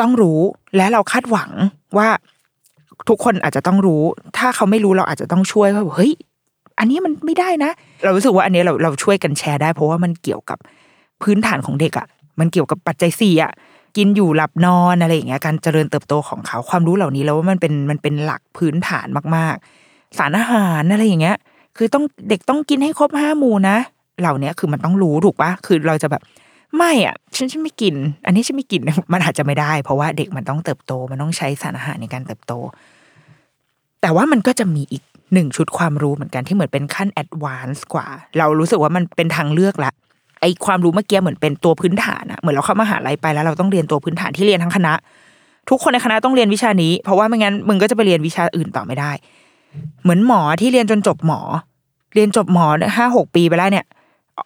[0.00, 0.40] ต้องรู้
[0.76, 1.50] และเราคาดหวัง
[1.98, 2.08] ว่า
[3.08, 4.02] ทุกคนอาจจะต้องรู้
[4.38, 6.12] ถ้าเขาไม่รู้เราอาจจะต้องช่วยว่าเฮ้ย
[6.78, 7.70] อันนี้มันไม่ได้นะ
[8.04, 10.58] เรารู้สึกว่าอันนี้เราเราช่วยกันแชร์ได้ เพราะว่ามันเกี่ยวกับ
[11.22, 12.06] พื้นฐานของเด็กอะ่ะ
[12.40, 13.52] มันเกี่ยวกับปัจจัยสี่อะ
[13.96, 19.06] กินอยู่หลับนอนอะไรอย่างเงี้ยการเจริญเติบโตของเขาความรู้เหล่านี้แล้วว่ามันเป็นมันเป็นหลักพื้นฐาน
[19.36, 21.36] มากๆ สารอาหารอะไรอย่างเงี้ย
[21.76, 23.76] คือต้องเด็กต้องกินให้ครบห้าหมู่นะ
[24.20, 26.22] เหล่านี้คือมันต้องรู้ถูกปะคือเราจะแบบ
[26.76, 27.94] ไม่อะฉันฉันไม่กิน
[28.26, 28.80] อันนี้ฉันไม่กิน
[29.12, 32.52] มันอาจจะไม่ได้ เพราะว่าเด็กมันต้องเติบโต มันต้องใช้สารอาหารในการเติบโต
[34.02, 35.02] แต่ว่ามันก็จะมีอีก
[35.34, 38.06] หนึ่งชุดความรู้เหมือนกันที่เหมือนเป็นขั้นแอดวานซ์กว่า
[38.38, 39.92] เรารู้สึกว่ามันเป็นทางเลือกละ
[40.40, 44.92] ไอความรู้เมื่อกี้เหมือนเป็นตัวพื้นฐานอะเหมือนเราเข้ามหาลัยไปแล้วเราต้องเรียนตัวพื้นฐานที่เรียนทั้งคณะ
[45.68, 49.10] ทุกคนในคณะต้องเรียนวิชานี้ เพราะว่าไม่งั้นมึงก็จะไปเรียนวิชาอื่นต่อไม่ได้
[50.02, 51.40] เหมือนหมอที่เรียนจนจบหมอ
[52.14, 52.66] เรียนจบหมอ
[52.96, 53.84] ห้าหกปีไปแล้วเนี่ย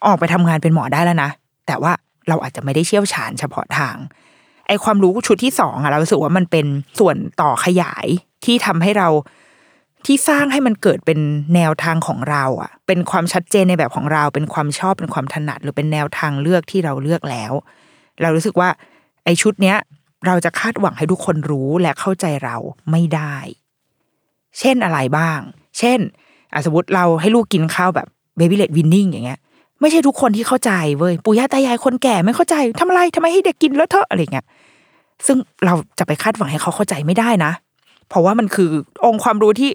[0.07, 1.31] ออกไปทำงานเป็นหมอได้แล้วนะ
[1.67, 1.93] แต่ว่า
[2.29, 3.97] เราอาจจะไม่ได้เชี่ยวชาญเฉพาะทาง
[4.67, 6.67] ไอความรู้ชุดที่สองอะเราสึกว่ามันเป็น
[6.99, 8.07] ส่วนต่อขยาย
[8.45, 9.09] ที่ทำให้เรา
[10.07, 11.19] ที่สร้างให้มันเกิดเป็น
[11.55, 17.53] แนวทางของเราอะเป็นความชัดเจนในแบบของเรา เป็นความชอบเป็นความถนัด หรือเป็นแนวทางเลือกที่เราเลือกแล้ว
[18.23, 18.69] เรารู้สึกว่า
[19.25, 19.77] ไอชุดเนี้ย
[20.27, 22.57] เราจะคาดหวังให้ทุกคนรู้และเข้าใจเรา
[22.91, 23.37] ไม่ได้
[24.59, 25.41] เช่นอะไรบ้าง
[25.79, 25.99] เช่น
[26.65, 28.07] สมมติเราให้ลูกกินข้าวแบบ
[28.37, 29.41] เบบี้เลดวินนิ่งอย่างเงี้ย
[29.81, 34.47] ไม่ใช่ทุกคนที่เข้าใจเว้ยปู่ย่าตายายคนแก่ไม่เข้าใจทำอะไรทำไมให้เด็กกินแล้วเถอะอะไรเงี้ย
[35.27, 37.53] ซึ่งเราจะไปคาดหวังให้เขาเข้าใจไม่ได้นะ
[38.09, 38.71] เพราะว่ามันคือ
[39.05, 39.71] องค์ความรู้ที่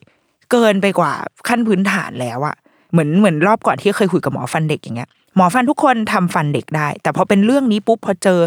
[0.51, 1.13] เกินไปกว่า
[1.47, 2.55] ขั้นพื้นฐานแล้วอะ
[2.91, 8.39] เหมือนเหมือนรอบก่อนที่เคยคุยกับหมอฟันเด็กอย่างเงี้ยหมอฟันทุกคนทำฟันเด็กได้ แต่พอเป็นเรื่องนี้ปุ๊บพอเจอ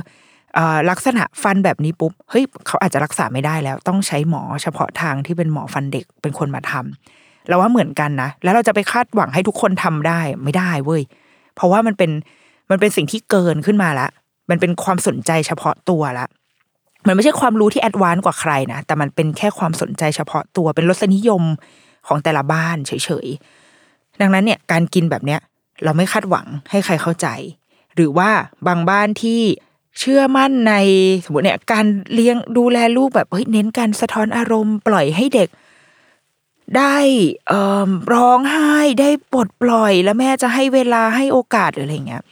[0.90, 11.02] ลักษณะฟันแบบนี้ปุ๊บเฮ้ยเขาอาจจะรักษาไม่ได้แล้ว ต้องใช้หมอเฉพาะทางที่เป็นหมอฟันเด็กเป็นคนมาทำเราว่าเหมือนกันนะแล้วเราจะไปคาดหวังให้ทุกคนทำได้ไม่ได้เว้ย
[11.54, 12.10] เพราะว่ามันเป็น
[12.70, 14.08] มันเป็นสิ่งที่เกินขึ้นมาละ
[14.50, 16.26] มันเป็นความสนใจเฉพาะตัวละ
[17.06, 21.42] มันไม่ใช่ความรู้ที่ advance กว่าใครนะแต่มันเป็นแค่ความสนใจเฉพาะตัวเป็นรสนิยม
[22.06, 22.92] ของแต่ละบ้านเฉ
[23.24, 25.40] ยๆดังนั้นเนี่ยการกินแบบเนี้ย
[25.84, 27.26] เราไม่คาดหวังให้ใครเข้าใจ
[27.94, 28.30] หรือว่า
[28.66, 29.42] บางบ้านที่
[29.98, 30.74] เชื่อมั่นใน
[31.24, 35.48] สมมติเนี่ยการเลี้ยงดูแลลูกแบบเฮ้ยเน้นการสะท้อนอารมณ์ปล่อยให้เด็ก
[36.76, 36.96] ได้
[37.48, 42.22] เอ่อร้องไห้ได้ปลดปล่อยแล้วแม่จะให้เวลาให้โอกาสหรืออะไรเงี้ย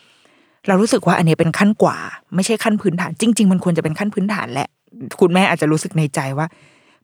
[0.68, 1.96] เรารู้สึกว่าอันนี้เป็นขั้นกว่า
[2.34, 4.68] ไม่ใช่ขั้นพื้นฐาน จริง ๆ มันควรจะเป็นขั้นพื้นฐานแหละ
[5.20, 6.46] คุณแม่อาจจะรู้สึกในใจว่า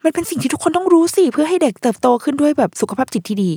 [0.05, 3.51] มันเป็นสิ่งที่ทุกคนต้องรู้สิเพื่อให้เด็กเติบโตขึ้นด้วยแบบสุขภาพจิตที่ดี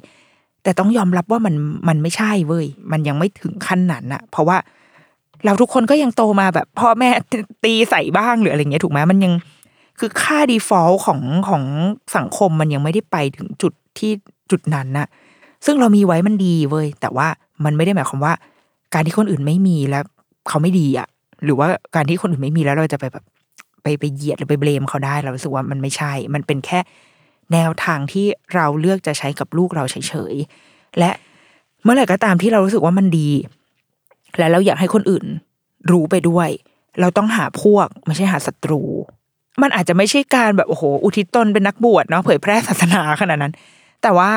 [0.63, 1.55] แต่ต้องยอมรับว่ามัน
[1.87, 4.57] มันไม่ใช่เว้ยมันยังไม่ถึงขั้นนั้นอะเพราะว่า
[5.45, 7.09] เราทุกคนก็ยังโตมาแบบพ่อแม่
[7.63, 9.33] ตีใส่บ้างหรืออะไรเงี้ยถูกไหมมันยัง
[9.99, 11.63] คือค่า default ของของ
[12.15, 14.11] สังคมมันยังไม่ได้ไปถึงจุดที่
[14.51, 15.07] จุดนั้นนะ
[15.65, 17.27] ซึ่งเรามีไว้มันดีเว้ยแต่ว่า
[17.63, 18.33] มันไม่ได้หมายความว่า
[18.93, 20.03] การที่คนอื่นไม่มีแล้ว
[20.47, 21.07] เขาไม่ดีอะ
[21.43, 23.25] หรือว่าการที่คนอื่นไม่มีแล้วเราจะไปแบบ
[23.83, 26.79] ไปไปเหยียดหรือไปเบลมเขาได้เราสึกว่ามันไม่ใช่ มันเป็นแค่
[27.53, 28.25] แนวทางที่
[28.55, 31.11] เราเลือกจะใช้กับลูกเราเฉยๆและ
[31.83, 33.29] เมื่อไหร่ก็ตามที่เรารู้สึกว่ามันดี
[34.37, 35.25] และเราอยากให้คนอื่น
[35.91, 36.49] รู้ไปด้วย
[36.99, 38.81] เราต้องหาพวกไม่ใช่หาศัตรู
[39.61, 43.53] มันอาจจะไม่ใช่การแบบโอ้โหอุทิศตนเป็นนักบวชเนาะเผยแพร่ศาสนาขนาดนั้น
[44.03, 44.31] แต่ว่า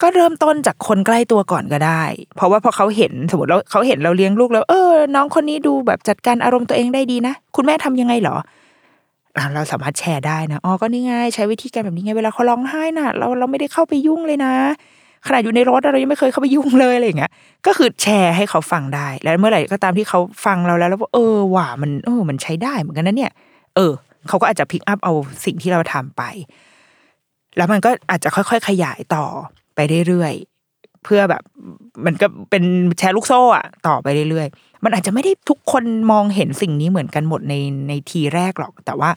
[0.00, 2.02] ก็เริ่มต้นจากคนใกล้ตัวก่อนก็ได้
[2.36, 8.36] เพราะว่าพอเขาเห็นสมมติเราเขาเห็นเราเลี้ยงลูกแล้ว เออ น้องคนนี้ดูแบบจัดการอารมณ์ตัวเองได้ดีนะ คุณแม่ทำยังไงหรอ
[9.54, 14.54] เราสามารถแชร์ได้นะ อ๋อ ก็นี่ไงใช้วิธีการแบบนี้ไง เวลาเขาร้องไห้น่ะ เราเราไม่ได้เข้าไปยุ่งเลยนะ
[15.26, 17.30] ขนาดอยู่ในรถเรายังไม่เคยเข้าไปยุ่งเลยอะไรอย่างเงี้ย
[17.66, 23.32] ก็คือแชร์ให้เขาฟังได้ แล้วเมื่อไหร่ก็ตามที่เขาฟังเราแล้ว แล้วว่าเออว่ามันเออมันใช้ได้เหมือนกันนะเนี่ย
[23.76, 23.92] เออ
[24.28, 25.12] เขาก็อาจจะพิกอัพเอา
[25.44, 26.22] สิ่งที่เราทำไป
[27.56, 29.24] แล้วมันก็อาจจะค่อย ๆ ขยายต่อ
[29.74, 31.42] ไปเรื่อยๆเพื่อแบบ
[32.04, 32.64] มันก็เป็น
[32.98, 37.54] แชร์ลูกโซ่อะต่อไปเรื่อยๆ มันอาจจะไม่ได้ทุกคนมองเห็นสิ่งนี้เหมือนกันหมดใน
[37.88, 39.10] ในทีแรกหรอก แต่ว่า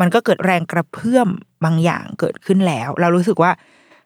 [0.00, 1.28] มันก็เกิดแรงกระเพื่อม
[1.64, 3.50] บางอย่างเกิดขึ้นแล้ว เรารู้สึกว่า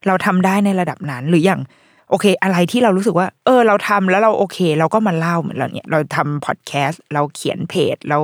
[0.06, 1.60] เราทำได้ในระดับนั้นหรืออย่าง
[2.10, 8.18] โอเค อะไรที่เรารู้สึกว่า เออ เราทำแล้วเราโอเค เราก็มาเล่าเหมือนเราเนี่ยเราทำพอดแคสต์เราเขียนเพจ เรา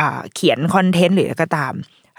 [0.00, 1.72] อ่าเขียนคอนเทนต์หรืออะไรก็ตาม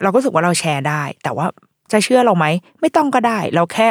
[0.03, 1.45] เราก็รู้สึกว่าเราแชร์ได้ แต่ว่า
[1.91, 2.45] จะเชื่อเราไหม
[2.81, 3.87] ไม่ต้องก็ได้ เราแค่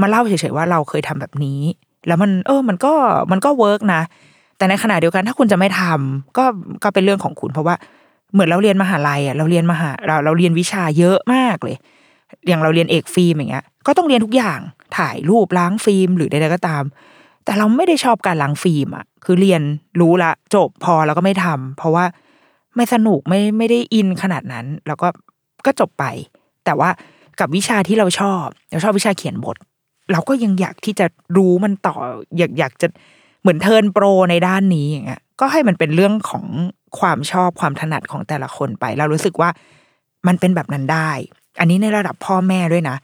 [0.00, 1.60] มาเล่าเฉยๆว่าเราเคยทำแบบนี้
[2.06, 2.92] แล้วมันเออมันก็
[3.32, 4.02] มันก็ work นะ
[4.56, 6.44] แต่ในขณะเดียวกันถ้าคุณจะไม่ทำก็
[6.82, 7.74] ก็เป็นเรื่องของคุณ เพราะว่า
[8.32, 11.76] เหมือนเราเรียนมหาลัยอะเราเรียนมหาเราเราเรียนวิชาเยอะมากเลย
[12.46, 14.60] อย่างเราเรียนเอกฟิล์มอย่างเงี้ย ก็ต้องเรียนทุกอย่าง
[14.98, 16.82] ถ่ายรูปล้างฟิล์มหรือใดๆก็ตาม
[17.44, 19.62] แต่เราไม่ได้ชอบการล้างฟิล์มอะ คือเรียน
[20.00, 22.04] รู้ละจบพอแล้วก็ไม่ทำเพราะว่า
[22.76, 25.08] ไม่สนุกไม่ไม่ได้อินขนาดนั้น แล้วก็
[25.66, 26.04] ก็จบไป
[26.64, 26.90] แต่ว่า
[27.40, 29.56] กับวิชาที่เราชอบเราชอบวิชาเขียนบท
[30.12, 31.94] เราก็ยังอยากที่จะรู้มันต่อ
[32.38, 32.86] อยากอยากจะ
[33.40, 36.44] เหมือนเทิร์นโปรในด้านนี้อย่างเงี้ยก็ให้มันเป็นเรื่องของ
[36.98, 39.50] ความชอบความถนัดของแต่ละคนไป เรารู้สึกว่า
[40.26, 41.10] มันเป็นแบบนั้นได้
[41.60, 42.96] อันนี้ในระดับพ่อแม่ด้วยนะ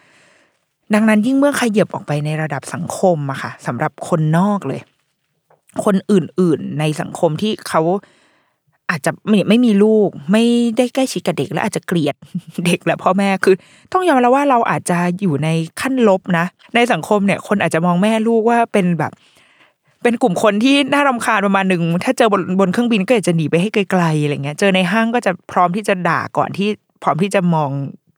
[0.94, 4.80] ดังนั้นยิ่งเมื่อขยับออกไปในระดับสังคมอะค่ะสำหรับคนนอกเลย
[5.84, 7.82] คนอื่นๆในสังคมที่เขา
[8.92, 10.44] อาจจะไม่ไม่มีลูก ไม่
[10.76, 12.16] ได้ใกล้ชิดกับเด็ก และอาจจะเกลียด
[12.66, 13.54] เด็กและพ่อแม่คือ
[13.92, 15.48] ต้องยอมรับว่าเราอาจจะอยู่ใน
[15.80, 19.12] ขั้นลบนะ ในสังคมเนี่ย คนอาจจะมองแม่ลูกว่าเป็นแบบ
[20.02, 26.68] เป็นกลุ่มคนที่น่ารำคาญประมาณหนึ่งถ้าเจอบนบนเครื่องบินก็อาจจะหนีไปให้ไกลๆอะไรเงี้ย เจอในห้างก็จะพร้อมที่จะด่าก่อนที่
[27.02, 27.70] พร้อมที่จะมอง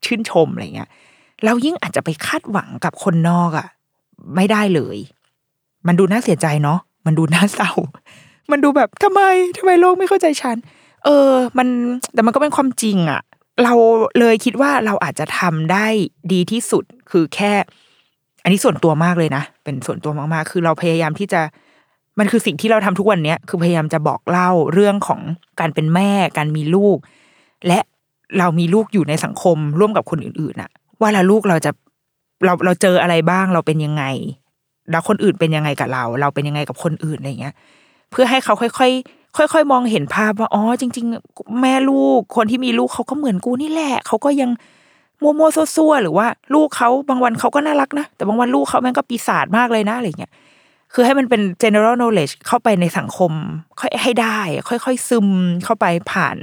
[0.04, 0.90] ชื่นชมอะไรเงี้ย
[1.44, 3.66] เรายิ่งอาจจะไปคาดหวังกับคนนอกอะ่ะ
[4.36, 4.98] ไม่ได้เลย
[5.86, 7.72] มันดูน่าเสียใจเนาะมันดูน่าเศร้า
[8.50, 9.20] มันดูแบบทำไม
[9.58, 10.56] ทำไมโลกไม่เข้าใจฉัน
[11.04, 11.68] เออ มัน
[12.14, 13.20] แต่มันก็เป็นความจริงอะ่ะ
[13.64, 13.74] เรา
[14.18, 15.86] เลยคิดว่าเราอาจจะทำได้
[16.32, 17.52] ดีที่สุดคือแค่
[18.42, 21.40] อันนี้ส่วนตัวมากเลยนะ เป็นส่วนตัวมากๆ คือเราพยายามที่จะ
[22.18, 25.20] มันคือสิ่งที่เราทำทุกวันเนี้ยคือพยายามจะบอกเล่าเรื่องของ
[25.60, 26.98] การเป็นแม่ การมีลูก
[27.66, 27.78] และ
[28.38, 31.70] เรามีลูกอยู่ในสังคมร่วมกับคนอื่นๆอะว่าละลูกเราจะ
[32.44, 34.04] เราเราเจออะไรบ้างเราเป็นยังไง
[34.90, 37.54] แล้วคนอื่นเป็นยังไงกับเรา เราเป็นยังไงกับคนอื่นอะไรเงี้ย
[38.14, 44.50] เพื่อให้เขาค่อยๆ ค่อย ๆ มองเห็นภาพว่าอ๋อจริง ๆ แม่ลูกคนที่มีลูกเขาก็เหมือนกูนี่แหละเขาก็ยัง
[45.22, 50.32] มัวมัวซัวๆหรือว่า ลูกเขาบางวันเขาก็น่ารักนะแต่บางวันลูกเขาแม่งก็ปีศาจมากเลยนะอะไรเงี้ย
[50.94, 53.32] คือให้มันเป็น general knowledge เข้าไปในสังคม
[53.80, 55.28] ค่อยให้ได้ ค่อย ๆ ซึม
[55.64, 56.36] เข้าไปผ่าน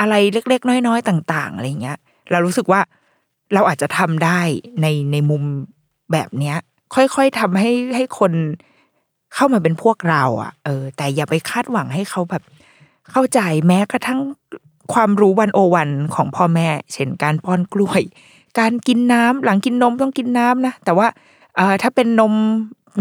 [0.00, 1.98] อะไรเล็ก ๆ น้อย ๆ ต่าง ๆ อะไรเงี้ย
[2.30, 2.80] เรารู้สึกว่า
[3.54, 4.40] เราอาจจะทำได้
[4.80, 5.42] ในในมุม
[6.12, 6.56] แบบเนี้ย
[6.94, 8.32] ค่อย ๆทำให้ให้คน
[9.34, 12.42] เข้ามาเป็นพวกเราอะ เออ แต่อย่าไปคาดหวังให้เขาแบบ
[13.10, 14.20] เข้าใจแม้กระทั่ง
[14.92, 18.02] ความรู้วันโอวันของพ่อแม่ เช่นการป้อนกล้วย
[18.58, 21.06] การกินน้ำหลังกินนมต้องกินน้ำนะแต่ว่า
[21.56, 22.32] เออถ้าเป็นนม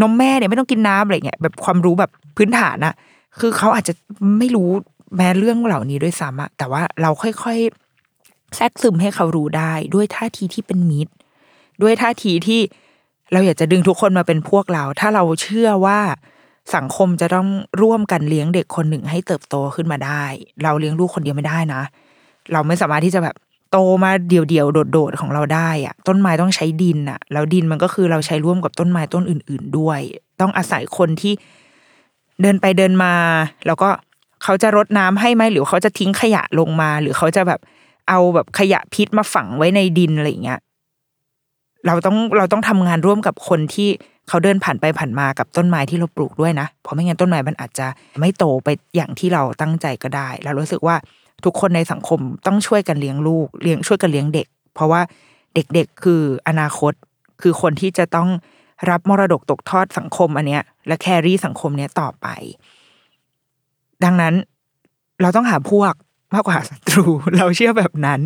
[0.01, 2.93] นมแม่เนี่ยไม่ต้องกินน้ำอะไรเงี้ยแบบความรู้แบบพื้นฐานอะ
[3.39, 3.93] คือเขาอาจจะ
[4.39, 4.69] ไม่รู้
[5.15, 11.13] แม้เรื่องเหล่านี้ด้วยซ้ำอะแต่ว่าเราค่อยๆแทรกซึมให้เขารู้ได้ ด้วยท่าทีที่เป็นมิตร
[11.81, 12.61] ด้วยท่าทีที่
[13.33, 15.99] เราอยากจะดึงทุกคนมาเป็นพวกเรา ถ้าเราเชื่อว่า
[16.75, 17.47] สังคมจะต้อง
[17.81, 20.23] ร่วมกันเลี้ยงเด็กคนหนึ่งให้เติบโตขึ้นมาได้
[20.63, 21.81] เราเลี้ยงลูกคนเดียวไม่ได้นะ
[22.51, 23.35] เราไม่สามารถที่จะแบบ
[23.71, 29.99] โตมาเดี่ยวๆโดดๆของเราได้อะต้นไม้ต้องใช้ดินอะแล้วดินมันก็คือเราใช้ร่วมกับต้นไม้ต้นอื่น ๆ ด้วย
[30.41, 31.33] ต้องอาศัยคนที่
[32.41, 33.13] เดินไปเดินมา
[33.65, 33.89] แล้วก็
[34.43, 37.59] เขาจะรดน้ำให้ไหมหรือเขาจะทิ้งขยะลงมา หรือเขาจะแบบ
[38.09, 40.59] เอาแบบขยะพิษมาฝังไว้ในดินอะไรเงี้ย
[41.87, 43.89] เราต้องเราต้องทำงานร่วมกับคนที่
[44.29, 47.87] เขาเดินผ่านไปผ่านมากับต้นไม้ที่เราปลูกด้วยนะ เพราะไม่งั้นต้นไม้มันอาจจะ
[48.19, 50.95] ไม่โตไปอย่างที่เราตั้งใจก็ได้ เรารู้สึกว่า
[51.45, 55.01] ทุกคนในสังคมต้องช่วยกันเลี้ยงลูกเลี้ยงช่วยกันเลี้ยงเด็ก เพราะว่า
[55.55, 56.93] เด็กๆ คืออนาคต
[57.41, 58.29] คือคนที่จะต้อง
[58.89, 62.27] รับมรดกตกทอดสังคมอันเนี้ย และแครี่สังคมเนี้ยต่อไป
[64.03, 64.33] ดังนั้น
[65.21, 65.93] เราต้องหาพวก
[66.33, 67.05] มากกว่าศัตรู
[67.37, 68.19] เราเชื่อแบบนั้น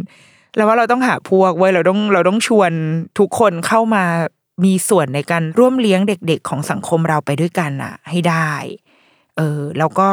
[0.56, 2.72] แล้วว่าเราต้องหาพวกไว้เราต้องเราต้องชวน
[3.20, 4.04] ทุกคนเข้ามา
[4.66, 8.52] มีส่วนในการร่วมเลี้ยงเด็ก ๆ ของสังคมเราไปด้วยกันอะให้ได้
[9.38, 10.10] เออ แล้วก็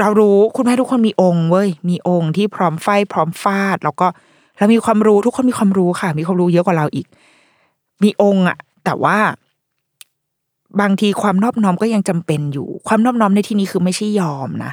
[0.00, 4.06] เรารู้คุณแม่ทุกคนมีองค์เว้ยมีองค์ที่พร้อมไฟพร้อมฟาด แล้วก็
[4.58, 7.06] เรามีความรู้ทุกคนมีความรู้ค่ะ มีความรู้เยอะกว่าเราอีก
[8.02, 9.18] มีองค์อะแต่ว่า
[10.80, 14.72] บางทีความนอบน้อมก็ยังจำเป็นอยู่ ความนอบน้อมในที่นี้คือไม่ใช่ยอมนะ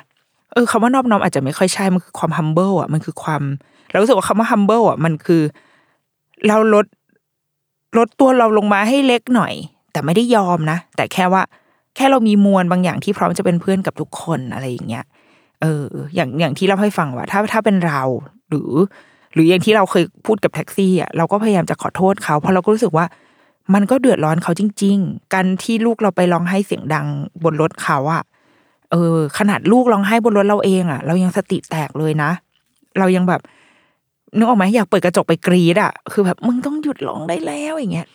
[0.53, 3.41] เออคำว่านอบน้อมอาจจะไม่ค่อยใช่มันคือความ humble อะมันคือความ
[3.91, 5.41] เรารู้สึกว่าคำว่า humble อะมันคือ
[6.47, 6.86] เราลด
[7.97, 9.54] ลดตัวเราลงมาให้เล็กหน่อย
[9.91, 11.41] แต่ไม่ได้ยอมนะ แต่แค่ว่า
[11.95, 15.06] แค่เรามีมวลบางอย่างที่พร้อมจะเป็นเพื่อนกับทุกคนอะไรอย่างเงี้ย
[15.62, 18.01] เออ อย่างอย่างที่เราให้ฟังว่า ถ้าถ้าเป็นเรา
[18.49, 18.71] หรือ
[19.34, 23.06] หรืออย่างที่เราเคยพูดกับแท็กซี่อะเราก็พยายามจะขอโทษเขา เพราะเราก็รู้สึกว่า
[23.73, 27.08] มันก็เดือดร้อนเขาจริง ๆ การที่ลูกเราไปร้องไห้เสียงดัง
[27.43, 28.23] บนรถเขาอะ
[28.91, 32.32] เออ ขนาดลูกร้องไห้บนรถเราเองอะ เรายังสติแตกเลยนะ
[32.99, 33.41] เรายังแบบ
[34.37, 38.07] นึกออกไหมอยากเปิดกระจกไปกรีดอะคือแบบมึงต้องหยุดร้องได้แล้วอย่างเงี้ย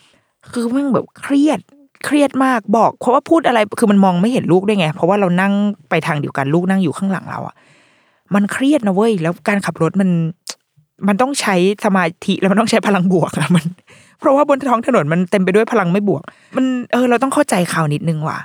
[0.51, 1.59] คือมึงแบบเครียด
[2.05, 5.53] เครียดมากบอก เพราะว่าพูดอะไรคือมันมองไม่เห็นลูกด้วยไง เพราะว่าเรานั่ง
[5.89, 7.55] ไปทางเดียวกันลูกนั่งอยู่ข้างหลังเราอะ
[8.35, 10.09] มันเครียดนะเว้ยแล้วการขับรถมัน
[11.07, 13.65] มันต้องใช้สมาธิแล้วมันต้องใช้พลังบวกอะมัน
[14.19, 16.21] เพราะว่าบนท้องถนนมันเต็มไปด้วยพลังไม่บวก
[16.55, 18.39] มันเออ เราต้องเข้าใจเขาวนิดนึงว่ะ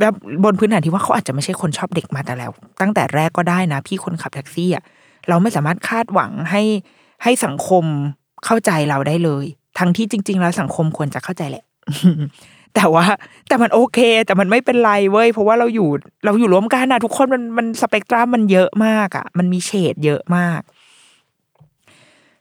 [0.00, 0.12] แล้ว
[0.44, 2.50] บนพื้นฐานที่ว่าเขาอาจจะไม่ใช่คนชอบเด็กมาแต่แล้ว
[2.80, 4.84] ตั้งแต่แรกก็ได้นะ พี่คนขับแท็กซี่อะ
[5.28, 6.62] เราไม่สามารถคาดหวังให้
[7.22, 7.84] ให้สังคม
[8.44, 9.44] เข้าใจเราได้เลย
[9.78, 11.64] ทั้งที่จริง ๆ แล้วสังคมควรจะเข้าใจแหละ
[12.74, 13.04] แต่ว่า
[13.48, 15.88] แต่มันโอเค แต่มันไม่เป็นไรเว้ยเพราะว่าเราอยู่
[16.24, 20.60] เราอยู่ร่วมกันนะทุกคนมันมันสเปกตรัมมันเยอะมากอะ มันมีเฉดเยอะมาก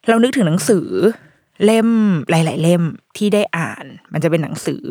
[0.10, 0.88] เรานึกถึงหนังสือ
[1.65, 1.89] เล่ม
[2.30, 2.84] หลาย ๆ เล่ม
[3.17, 4.86] ที่ได้อ่าน มันจะเป็นหนังสือ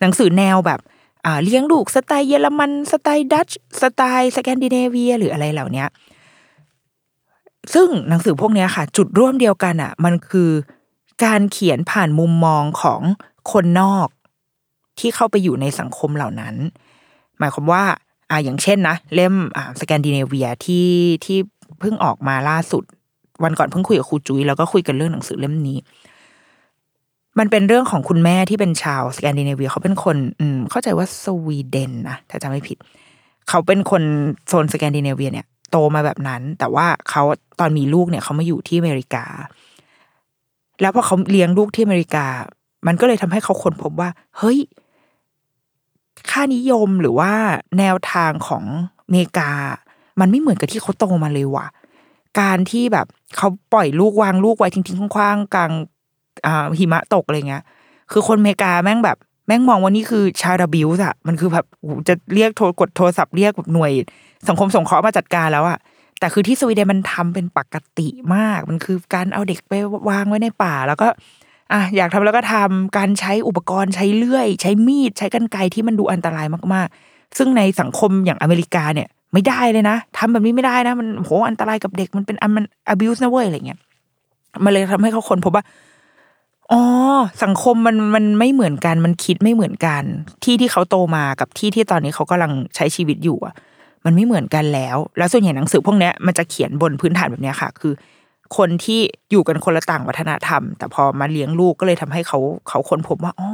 [0.00, 0.80] หนังสือแนวแบบ
[1.24, 5.84] อ่าเลี้ยงลูกสไตล์เยอรมันสไตล์ดัตช์สไตล์สแกนดิเนเวียหรืออะไรเหล่านี้
[7.74, 10.50] ซึ่งหนังสือพวกนี้ค่ะ จุดร่วมเดียวกันอะ มันคือ
[11.24, 13.00] การเขียนผ่านมุมมองของ
[13.52, 14.08] คนนอก
[14.98, 16.54] ที่เข้าไปอยู่ในสังคมเหล่านั้น
[17.38, 17.84] หมายความว่า
[18.30, 20.88] อ่าอย่างเช่นนะเล่มอ่าสแกนดิเนเวียที่
[21.24, 21.38] ที่
[21.80, 22.84] เพิ่งออกมาล่าสุด
[23.44, 25.78] วันก่อนเพิ่งคุยกับครูจุย้ยแล้วก็คุยกันเรื่องหนังสือเล่มนี้
[27.38, 32.78] มันเป็นเรื่องของคุณแม่ที่เป็นชาวสแกนดิเนเวียเขาเป็นคนอืมเข้าใจว่าสวีเดนนะถ้าจำไม่ผิด
[33.48, 34.02] เขาเป็นคน
[34.48, 37.22] โซนสแกนดิเนเวียเนี่ย โตมาแบบนั้น แต่ว่าเขา
[37.60, 39.24] ตอนมีลูกเนี่ยเขามาอยู่ที่อเมริกา
[40.80, 42.26] แล้วพอเขาเลี้ยงลูกที่อเมริกา
[42.86, 44.58] มันก็เลยทำให้เขาค้นพบว่า เฮ้ย
[46.30, 47.32] ค่านิยมหรือว่า
[47.78, 48.64] แนวทางของ
[49.06, 49.50] อเมริกา
[50.20, 51.66] มันไม่เหมือนกับที่เขาโตมาเลยว่ะ
[52.40, 55.72] การที่แบบเขาปล่อยลูกวางลูกไว้ทิ้งๆคว้างๆกลาง
[56.78, 57.64] หิมะตกอะไรเงี้ย
[58.12, 61.66] คือคนอเมริกาแม่งแบบ แม่งมองว่านี่คือชาดาบิวส์อะมันคือแบบ
[62.08, 63.92] จะเรียกโทรกดโทรศัพท์เรียกหน่วย
[64.48, 65.78] สังคมสงเคราะห์มาจัดการแล้วอะ
[66.20, 69.72] แต่คือที่สวีเดนมันทำเป็นปกติมาก มันคือการเอาเด็กไป
[70.10, 71.08] วางไว้ในป่า แล้วก็
[71.72, 83.78] อะอยากทำแล้วก็ทำการใช้อุปกรณ์ใช้เลื่อย ใช้มีด ใช้กรรไกรที่มันดูอันตรายมากๆ ซึ่งในสังคมอย่างอเมริกาเนี่ย ไม่ได้เลยนะทำแบบนี้ไม่ได้นะ มันโหอันตรายกับเด็กมันเป็นอันมัน abuse นะเว้ยอะไรเงี้ย
[84.64, 85.64] มันเลยทำให้เขาคนพบว่า
[86.72, 86.82] อ๋อ
[87.44, 90.02] สังคมมันมันไม่เหมือนกัน มันคิดไม่เหมือนกัน
[90.44, 93.54] ที่ที่เขาโตมากับที่ที่ตอนนี้เขากำลังใช้ชีวิตอยู่อะ
[94.04, 97.92] มันไม่เหมือนกันแล้ว แล้วส่วนใหญ่หนังสือพวกเนี้ยมันจะเขียนบนพื้นฐานแบบเนี้ยค่ะ คือ
[98.56, 99.00] คนที่
[99.30, 103.50] อยู่กันคนละต่างวัฒนธรรม แต่พอมาเลี้ยงลูกก็เลยทำให้เขาเขาค้นพบว่าอ๋อ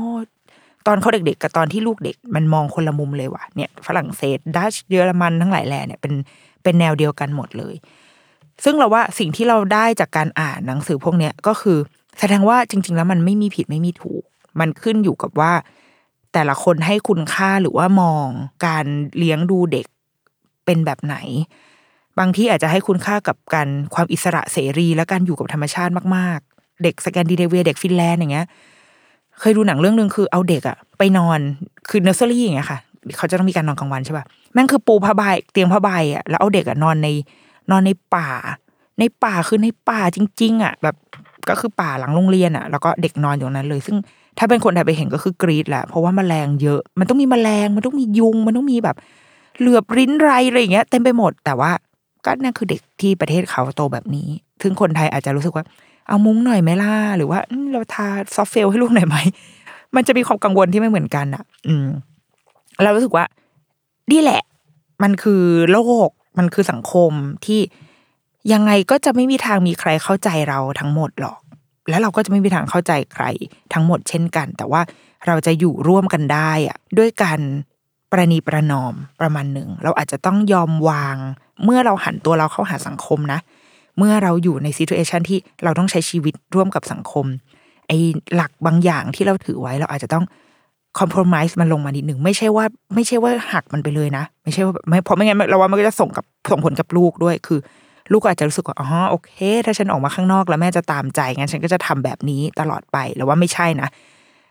[0.87, 6.13] ตอนเขาเด็กๆ กับตอนที่ลูกเด็กมันมองคนละมุมเลยว่ะเนี่ยฝรั่งเศสดัชเยอรมันทั้งหลายแหล่เนี่ยเป็น
[6.63, 7.75] เป็นแนวเดียวกันหมดเลย
[8.65, 11.79] ซึ่งเราว่าสิ่งที่เราได้จากการอ่านหนังสือพวกเนี้ยก็คือ
[12.19, 14.23] แสดงว่าจริง ๆ แล้วมันไม่มีผิดไม่มีถูก
[14.61, 15.53] มันขึ้นอยู่กับว่า
[16.33, 18.27] แต่ละคนให้คุณค่าหรือว่ามอง
[18.67, 18.87] การ
[19.19, 19.87] เลี้ยงดูเด็ก
[20.65, 21.17] เป็นแบบไหน
[22.19, 28.47] บางที่อาจจะให้คุณค่ากับการความอิสระเสรี และการอยู่กับธรรมชาติมากๆ เด็กสแกนดิเนเวียเด็กฟินแลนด์อย่างเงี้ย
[29.41, 31.39] เคยดูหนังเรื่องหนึ่งคือเอาเด็กอะไปนอน
[31.89, 32.79] คือเนอร์เซอรี่อย่างเงี้ยค่ะ
[33.19, 35.23] เขาจะต้องมีการนอนกลางวันใช่ป่ะแม่งคือปูผ้าใบ
[35.53, 37.09] เตียงผ้าใบอะแล้วเอาเด็กอะนอนใน
[37.71, 38.29] นอนในป่า
[38.99, 40.97] ในป่าคือในป่าจริง ๆอะแบบ
[41.49, 43.97] ก็คือป่าหลังโรงเรียนอะแล้วก็เด็กนอนอยู่นั้นเลย ซึ่ง
[44.39, 48.97] ถ้าเป็นคนไทยไปเห็นก็คือกรีดแหละ เพราะว่าแมลงเยอะ มันต้องมีแมลง มันต้องมียุง มันต้องมีแบบ
[49.59, 51.71] เหลือบริ้นไรอะไรอย่างเงี้ยเต็มไปหมด แต่ว่า
[52.25, 54.29] ก็นั่นคือเด็กที่ประเทศเขาโตแบบนี้
[54.63, 55.65] ซึ่งคนไทยอาจจะรู้สึกว่า
[56.09, 57.39] เอามุ้งหน่อยไหมล่ะ หรือว่า
[57.73, 59.17] เราทาซอฟเฟลให้ลูกหน่อยไหม
[59.95, 61.87] มันจะมีความกังวลที่ไม่เหมือนกันอะ อืม
[62.83, 63.25] เรารู้สึกว่า
[64.13, 64.43] นี่แหละ
[65.03, 67.13] มันคือโลก มันคือสังคม
[67.47, 67.61] ที่
[68.53, 71.39] ยังไงก็จะไม่มีทางมีใครเข้าใจเราทั้งหมดหรอก
[71.89, 73.25] แล้วเราก็จะไม่มีทางเข้าใจใคร
[73.73, 74.81] ทั้งหมดเช่นกัน แต่ว่า
[75.27, 77.41] เราจะอยู่ร่วมกันได้อะด้วยการ
[78.13, 81.17] ประนีประนอมประมาณหนึ่ง เราอาจจะต้องยอมวาง
[81.65, 83.41] เมื่อเราหันตัวเราเข้าหาสังคมนะ
[83.99, 87.27] เมื่อเราอยู่ในซีทูเอชันที่เราต้องใช้ชีวิตร่วมกับสังคม
[87.89, 87.99] ไอ้
[88.35, 90.25] หลักบางอย่างที่เราถือไว้เราอาจจะต้อง
[90.99, 92.65] คอม p r o m i s e มันลงมานิดหนึ่งไม่ใช่ว่า
[92.95, 97.59] ไม่ใช่ว่าหักมันไปเลยนะ ไม่ใช่ว่าไม่เพราะไม่งั้นเราว่ามันก็จะส่งกับส่งผลกับลูกด้วย คือ
[98.11, 99.33] ลูกก็อาจจะรู้สึกว่าอ๋อโอเค
[99.67, 103.89] ถ้าฉันออกมาข้างนอกแล้วแม่จะตามใจงั้นฉันก็จะทำแบบนี้ตลอดไปแล้วว่าไม่ใช่นะ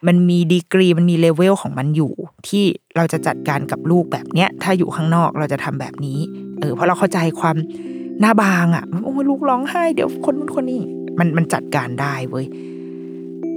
[0.08, 2.14] มันมีดีกรีมันมีเลเวลของมันอยู่
[2.48, 2.64] ที่
[2.96, 6.20] เราจะจัดการกับลูกแบบเนี้ย ถ้าอยู่ข้างนอกเราจะทำแบบนี้
[6.60, 7.56] เออเพราะเราเข้าใจความ
[8.22, 10.82] หน้าบางอะ่ะโอ้ยลูกร้องไห้เดี๋ยวคนนู้นคนนี้
[11.20, 12.46] มันมันจัดการได้เว้ย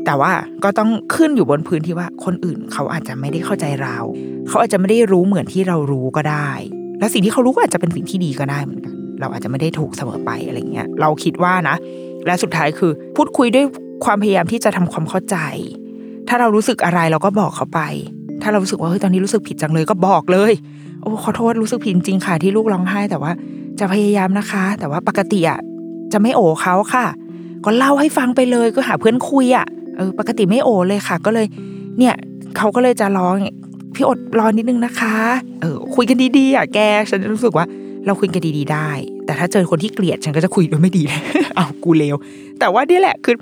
[0.05, 0.33] แต่ว่า
[0.65, 3.97] ก็ต้องขึ้นอยู่บนพื้นที่ว่าคนอื่นเขาอาจจะไม่ได้เข้าใจเรา
[4.49, 6.51] เขาอาจจะไม่ได้รู้เหมือนที่เรารู้ก็ได้
[6.99, 11.77] แล้วสิ่งที่เขารู้ก็อาจจะเป็นสิ่งที่ดีก็ได้เหมือนกัน เราอาจจะไม่ได้ถูกเสมอไปอะไรเงี้ยเราคิดว่านะ
[12.27, 13.67] และสุดท้ายคือ พูดคุยด้วย
[14.05, 15.37] ความพยายามที่จะทำความเข้าใจ
[16.29, 17.81] ถ้าเรารู้สึกอะไรเราก็บอกเขาไป
[18.43, 20.53] ถ้าเรารู้สึกว่าเฮ้ยตอนนี้รู้สึกผิดจังเลยก็บอกเลย
[21.03, 23.33] โอ้ขอโทษรู้สึกผิดจริงค่ะที่ลูกร้องไห้ แต่ว่า
[23.79, 25.61] จะพยายามนะคะ แต่ว่าปกติอะ
[26.13, 27.07] จะไม่โอเขาค่ะ
[27.65, 31.47] ก็เล่าให้ฟังไปเลยก็หาเพื่อนคุยอะเออปกติไม่โอเลยค่ะ ก็เลย
[31.99, 32.15] เนี่ย
[32.57, 33.35] เขาก็เลยจะร้อง
[33.95, 35.15] พี่อดรอนิดนึงนะคะ
[35.61, 36.79] เออคุยกันดีๆอะแก
[37.11, 37.67] ฉันรู้สึกว่า
[38.07, 38.91] เราคุยกันดีๆได้
[39.27, 41.03] แต่ถ้าเจอคนที่เกลียดฉันก็จะคุยด้วยไม่ดี
[41.57, 42.17] เอากูเลว
[42.59, 43.37] แต่ว่านี่แหละคือ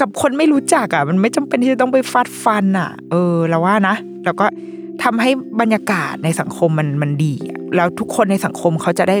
[0.00, 4.46] กับคนไม่รู้จักอะ มันไม่จำเป็นที่จะต้องไปฟาดฟันอะ เออเราว่านะแล้วก็
[5.02, 7.34] ทำให้บรรยากาศในสังคมมันมันดี
[7.76, 9.16] แล้วทุกคนในสังคมเขาจะได้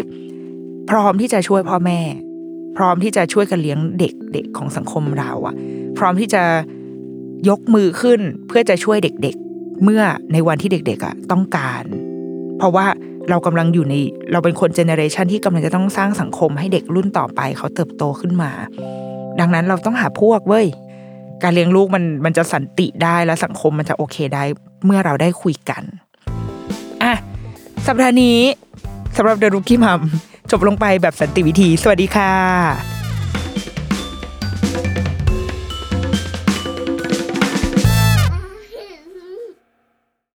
[0.90, 2.00] พร้อมที่จะช่วยพ่อแม่
[2.76, 5.54] พร้อมที่จะช่วยกันเลี้ยงเด็กเด็กของสังคมเราอะ
[5.98, 6.42] พร้อมที่จะ
[7.48, 11.84] ยกมือขึ้นเพื่อจะช่วยเด็กๆเมื่อในวันที่เด็กๆอะต้องการ
[12.58, 12.86] เพราะว่า
[13.30, 13.94] เรากำลังอยู่ใน
[14.32, 18.50] เราเป็นคน generation ที่กำลังจะต้องสร้างสังคมให้เด็กรุ่นต่อไปเขาเติบโตขึ้นมา
[19.40, 20.66] ดังนั้นเราต้องหาพวกเว้ย
[21.42, 24.42] การเลี้ยงลูกมันมันจะสันติได้และสังคมมันจะโอเคได้
[24.84, 25.82] เมื่อเราได้คุยกัน
[27.02, 27.14] อะ
[27.86, 28.38] สัปดาห์นี้
[29.16, 30.00] สำหรับเดรุกี้มัม
[30.50, 32.95] จบลงไปแบบสันติวิธี สวัสดีค่ะ